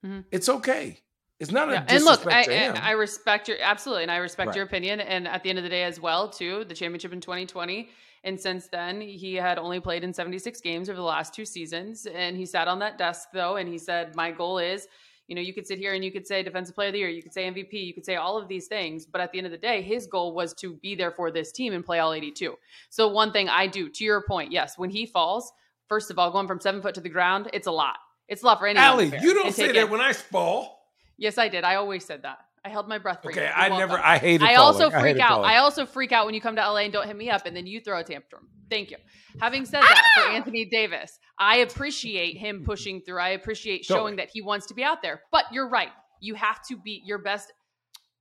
[0.05, 0.25] Mhm.
[0.31, 1.01] It's okay.
[1.39, 2.77] It's not a Yeah, and look, I, disrespect to him.
[2.77, 4.57] I I respect your absolutely, and I respect Right.
[4.57, 5.01] your opinion.
[5.01, 7.89] And at the end of the day, as well, too, the championship in 2020,
[8.25, 12.07] and since then, he had only played in 76 games over the last two seasons.
[12.07, 14.87] And he sat on that desk though, and he said, "My goal is."
[15.27, 17.09] You know, you could sit here and you could say defensive player of the year,
[17.09, 19.47] you could say MVP, you could say all of these things, but at the end
[19.47, 22.13] of the day, his goal was to be there for this team and play all
[22.13, 22.59] 82.
[22.89, 25.53] So one thing I do, to your point, yes, when he falls,
[25.87, 27.95] first of all, going from seven foot to the ground, it's a lot.
[28.27, 28.85] It's a lot for anyone.
[28.85, 29.91] Allie, you don't say that in.
[29.91, 30.81] when I fall.
[31.17, 31.63] Yes, I did.
[31.63, 32.39] I always said that.
[32.65, 33.31] I held my breath for.
[33.31, 33.89] Okay, You're I welcome.
[33.89, 33.99] never.
[34.03, 34.43] I hated.
[34.45, 34.51] It.
[34.51, 34.75] I falling.
[34.83, 35.29] also I freak hated out.
[35.31, 35.51] falling.
[35.51, 37.57] I also freak out when you come to LA and don't hit me up, and
[37.57, 38.49] then you throw a tantrum.
[38.69, 38.99] Thank you.
[39.41, 40.35] Having said that, for Ah!
[40.35, 43.19] Anthony Davis, I appreciate him pushing through.
[43.19, 43.99] I appreciate Totally.
[44.01, 45.23] showing that he wants to be out there.
[45.33, 45.89] But you're right.
[46.21, 47.53] You have to be your best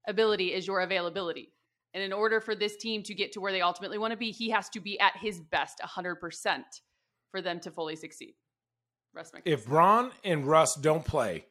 [0.08, 1.52] ability is your availability.
[1.94, 4.32] And in order for this team to get to where they ultimately want to be,
[4.32, 6.62] he has to be at his best 100%
[7.32, 8.36] for them to fully succeed.
[9.14, 9.54] Rest my case.
[9.54, 11.46] if Bron and Russ don't play,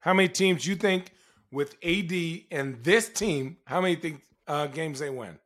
[0.00, 1.12] how many teams you think
[1.52, 2.12] with AD
[2.50, 3.56] and this team?
[3.66, 5.38] How many think uh, games they win?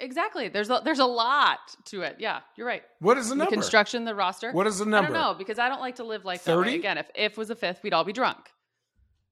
[0.00, 0.48] Exactly.
[0.48, 2.16] There's a, there's a lot to it.
[2.20, 2.82] Yeah, you're right.
[3.00, 4.52] What is the The construction, the roster.
[4.52, 5.12] What is the I number?
[5.12, 6.64] don't know because I don't like to live like that way.
[6.66, 6.76] 30?
[6.76, 8.38] Again, if if was a fifth, we'd all be drunk.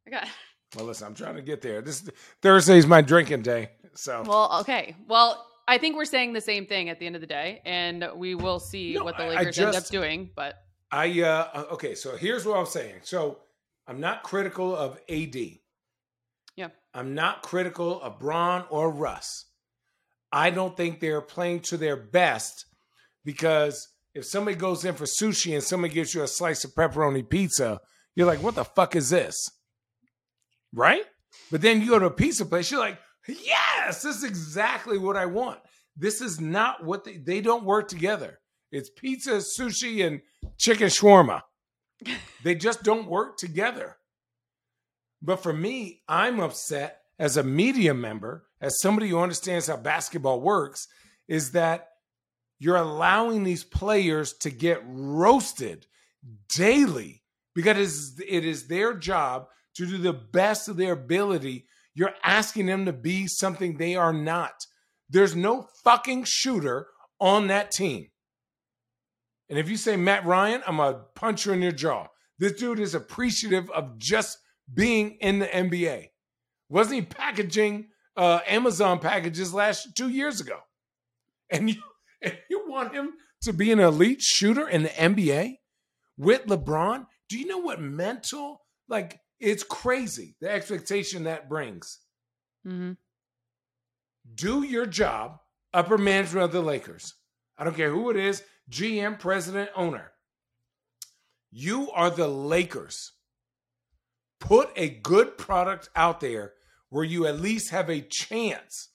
[0.09, 0.25] Okay.
[0.77, 1.81] Well, listen, I'm trying to get there.
[1.81, 2.11] This
[2.43, 4.97] Thursday's my drinking day, so Well, okay.
[5.07, 8.05] Well, I think we're saying the same thing at the end of the day, and
[8.17, 10.29] we will see No, what the I- I Lakers end up doing.
[10.35, 10.57] But
[10.91, 12.97] I uh uh, okay, so here's what I'm saying.
[13.05, 13.39] So
[13.87, 15.37] I'm not critical of AD.
[16.57, 16.69] Yeah.
[16.95, 19.47] I'm not critical of Bron or Russ.
[20.33, 22.67] I don't think they're playing to their best
[23.25, 27.29] because if somebody goes in for sushi and somebody gives you a slice of pepperoni
[27.29, 27.81] pizza,
[28.15, 29.51] you're like, what the fuck is this?
[30.73, 31.03] Right?
[31.51, 35.17] But then you go to a pizza place, you're like, yes, this is exactly what
[35.17, 35.61] I want.
[35.97, 38.41] This is not what they, they don't work together.
[38.73, 40.21] It's pizza, sushi, and
[40.59, 41.43] chicken shawarma.
[42.43, 43.97] They just don't work together.
[45.23, 50.41] But for me, I'm upset as a media member, as somebody who understands how basketball
[50.41, 50.87] works,
[51.29, 51.89] is that
[52.59, 55.87] you're allowing these players to get roasted
[56.55, 57.23] daily
[57.55, 61.67] because it is, their job to do the best of their ability.
[61.95, 64.67] You're asking them to be something they are not.
[65.09, 66.89] There's no fucking shooter
[67.19, 68.09] on that team.
[69.49, 72.07] And if you say Matt Ryan, I'm going to punch you in your jaw.
[72.39, 74.39] This dude is appreciative of just
[74.73, 76.09] being in the NBA.
[76.69, 80.59] Wasn't he packaging uh, Amazon packages last two years ago?
[81.51, 81.83] And you,
[82.23, 83.13] and you want him
[83.43, 85.59] to be an elite shooter in the NBA
[86.19, 87.07] with LeBron?
[87.29, 92.01] Do you know what mental, like, it's crazy the expectation that brings.
[92.67, 92.93] Mm-hmm.
[94.35, 95.39] do your job,
[95.73, 97.15] upper management of the Lakers.
[97.57, 100.13] I don't care who it is, GM, president, owner.
[101.51, 103.13] You are the Lakers.
[104.41, 106.53] Put a good product out there
[106.91, 108.91] where you at least have a chance,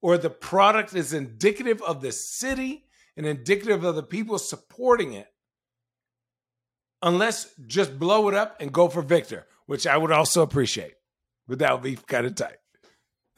[0.00, 2.84] or the product is indicative of the city
[3.16, 5.28] and indicative of the people supporting it.
[7.02, 10.94] Unless just blow it up and go for Victor, which I would also appreciate.
[11.46, 12.56] But that would be kind of tight.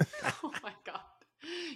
[0.42, 1.00] oh my god,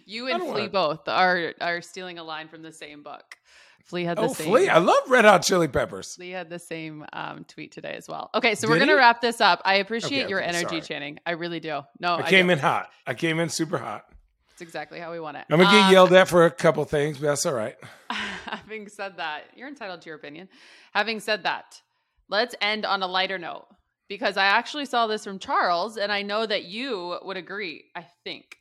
[0.07, 3.37] you and Flea wanna- both are are stealing a line from the same book.
[3.85, 4.47] Flea had the Oh, same.
[4.49, 4.69] Flea.
[4.69, 6.15] I love Red Hot Chili Peppers.
[6.17, 8.31] Flea had the same um, tweet today as well.
[8.35, 9.61] Okay, so Did we're gonna wrap this up.
[9.65, 10.81] I appreciate Okay, your okay, energy, sorry.
[10.81, 11.19] Channing.
[11.27, 11.83] I really do.
[12.01, 12.55] No, I I, came do.
[12.55, 12.89] in hot.
[13.07, 14.07] I came in super hot.
[14.51, 15.45] That's exactly how we want it.
[15.51, 17.77] I'm gonna get Um, yelled at for a couple things, but that's all right.
[18.11, 20.49] Having said that, you're entitled to your opinion.
[20.95, 21.83] Having said that,
[22.29, 23.67] let's end on a lighter note.
[24.09, 27.85] because I actually saw this from Charles, and I know that you would agree.
[27.97, 28.59] I think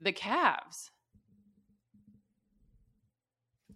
[0.00, 0.90] the Cavs.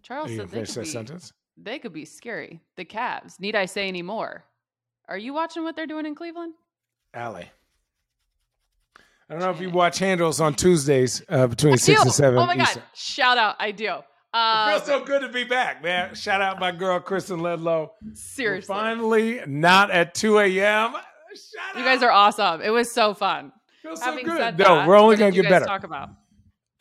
[0.03, 1.33] Charles said they could, be, sentence?
[1.57, 2.59] they could be scary.
[2.75, 3.39] The Cavs.
[3.39, 4.43] Need I say any more?
[5.07, 6.53] Are you watching what they're doing in Cleveland?
[7.13, 7.49] Allie.
[8.97, 12.07] I don't know if you watch handles on Tuesdays uh, between I six do.
[12.07, 12.39] and seven.
[12.39, 12.81] Oh my god!
[12.93, 13.55] Shout out!
[13.59, 13.85] I do.
[13.93, 14.03] It
[14.33, 16.15] Uh, feels so good to be back, man.
[16.15, 17.89] Shout out my girl Kristen Ledlow.
[18.01, 20.91] We're seriously, finally not at 2 a.m.
[20.93, 22.61] Shout you guys are awesome.
[22.61, 23.53] It was so fun.
[23.81, 24.57] Feels so good.
[24.57, 25.65] no, that, we're only gonna get better.
[25.65, 26.09] Talk about.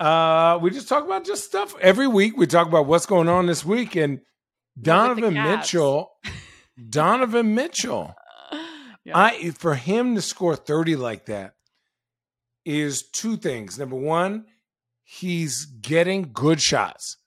[0.01, 2.35] Uh, we just talk about just stuff every week.
[2.37, 4.21] We talk about what's going on this week, and
[4.81, 6.13] Donovan Mitchell.
[6.89, 8.15] Donovan Mitchell.
[9.05, 9.19] Yeah.
[9.19, 11.55] I for him to score 30 like that
[12.65, 13.79] is two things.
[13.79, 14.47] Number one,
[15.03, 17.19] he's getting good shots.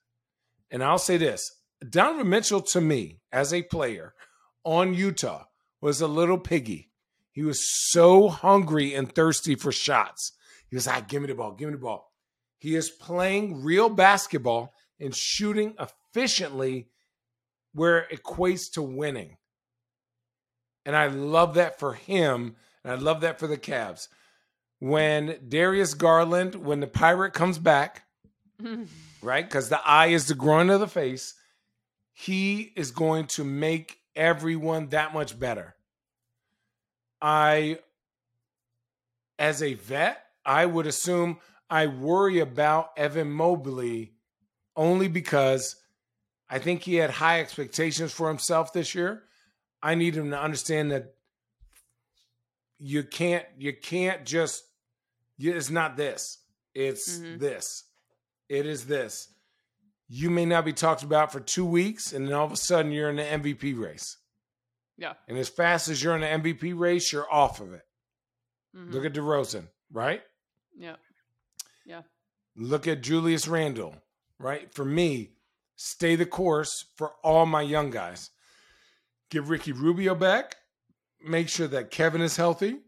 [0.72, 1.52] And I'll say this
[1.88, 4.16] Donovan Mitchell, to me, as a player
[4.64, 5.46] on Utah,
[5.80, 6.90] was a little piggy.
[7.32, 10.32] He was so hungry and thirsty for shots.
[10.70, 12.13] He was like, give me the ball, give me the ball.
[12.64, 16.88] He is playing real basketball and shooting efficiently
[17.74, 19.36] where it equates to winning.
[20.86, 22.56] And I love that for him.
[22.82, 24.08] And I love that for the Cavs.
[24.80, 28.04] When Darius Garland, when the pirate comes back,
[29.22, 29.46] right?
[29.46, 31.34] Because the eye is the groin of the face,
[32.14, 35.76] he is going to make everyone that much better.
[37.22, 37.80] I,
[39.38, 41.40] as a vet, I would assume
[41.74, 44.14] I worry about Evan Mobley
[44.76, 45.76] only because
[46.48, 49.24] I think he had high expectations for himself this year.
[49.82, 51.16] I need him to understand that
[52.78, 54.64] you can't you can't just
[55.38, 56.40] you- it's not this.
[56.76, 57.40] It's Mhm.
[57.40, 57.86] this.
[58.50, 59.34] It is this.
[60.08, 62.92] You may not be talked about for two weeks, and then all of a sudden
[62.92, 64.18] you're in the MVP race.
[64.98, 65.14] Yeah.
[65.28, 67.88] And as fast as you're in the MVP race, you're off of it.
[68.76, 68.92] Mhm.
[68.92, 70.24] Look at DeRozan, right?
[70.76, 70.98] Yeah.
[71.86, 72.02] Yeah.
[72.56, 73.96] Look at Julius Randle,
[74.40, 74.74] right?
[74.74, 75.32] For me,
[75.76, 78.30] stay the course for all my young guys.
[79.30, 80.56] Give Ricky Rubio back.
[81.26, 82.80] Make sure that Kevin is healthy.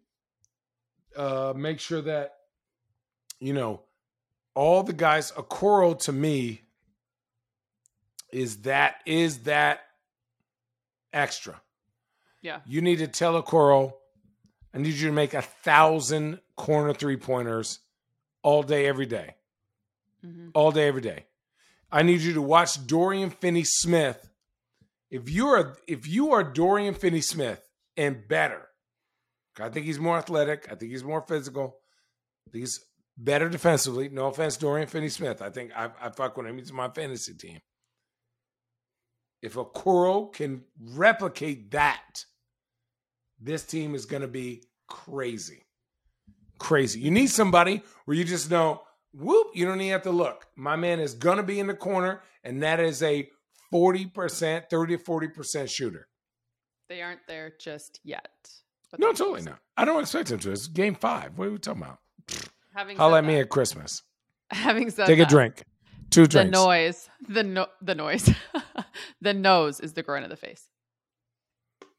[1.15, 2.33] Uh, make sure that,
[3.39, 3.81] you know,
[4.53, 6.61] all the guys, Okoro to me
[8.31, 9.81] is that is that
[11.13, 11.61] extra.
[12.41, 12.59] Yeah.
[12.65, 13.93] You need to tell Okoro,
[14.73, 17.79] I need you to make a thousand corner three pointers
[18.45, 19.33] all day, every day
[20.23, 20.51] Mhm.
[20.53, 21.25] all day, every day.
[21.91, 24.29] I need you to watch Dorian Finney Smith.
[25.09, 27.67] If you are if you are Dorian Finney Smith
[27.97, 28.69] and better,
[29.59, 30.71] I think he's more athletic.
[30.71, 31.81] I think he's more physical.
[32.47, 32.85] I think he's
[33.17, 34.09] better defensively.
[34.09, 35.41] No offense, Dorian Finney Smith.
[35.41, 36.57] I think I, I fuck with him.
[36.57, 37.61] He's my fantasy team.
[39.41, 42.25] If a Okoro can replicate that,
[43.39, 45.64] this team is going to be crazy.
[46.57, 46.99] Crazy.
[46.99, 48.81] You need somebody where you just know,
[49.13, 50.47] whoop, you don't even have to look.
[50.55, 53.29] My man is going to be in the corner, and that is a
[53.73, 56.07] 40%, 30 40% shooter.
[56.87, 58.29] They aren't there just yet.
[58.97, 59.59] No, totally not.
[59.75, 60.51] I don't expect him to.
[60.51, 61.37] It's game five.
[61.37, 61.99] What are we talking about?
[62.73, 64.03] Having Holla at me at Christmas.
[64.51, 65.63] having said Take a drink.
[66.11, 66.57] Two drinks.
[66.57, 68.29] The noise, the no, the noise,
[69.21, 70.69] the nose is the groin of the face.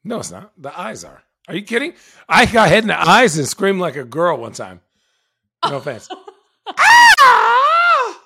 [0.04, 0.52] No, it's not.
[0.56, 1.22] The eyes are.
[1.48, 1.94] Are you kidding?
[2.28, 4.80] I got hit in the eyes and screamed like a girl one time.
[5.64, 6.08] No offense.
[6.66, 8.20] ah!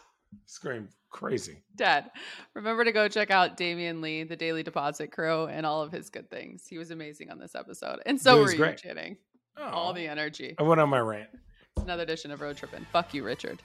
[0.46, 1.58] Screamed crazy.
[1.76, 2.10] Dad,
[2.54, 6.08] remember to go check out Damion Lee, the Daily Deposit Crew, and all of his
[6.08, 6.66] good things.
[6.66, 8.78] He was amazing on this episode, and so were you, great.
[8.78, 9.16] Channing.
[9.58, 9.64] Oh.
[9.64, 10.54] All the energy.
[10.58, 11.28] I went on my rant.
[11.76, 12.86] It's another edition of Road Trippin'.
[12.92, 13.62] Fuck you, Richard.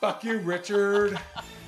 [0.00, 1.18] Fuck you, Richard.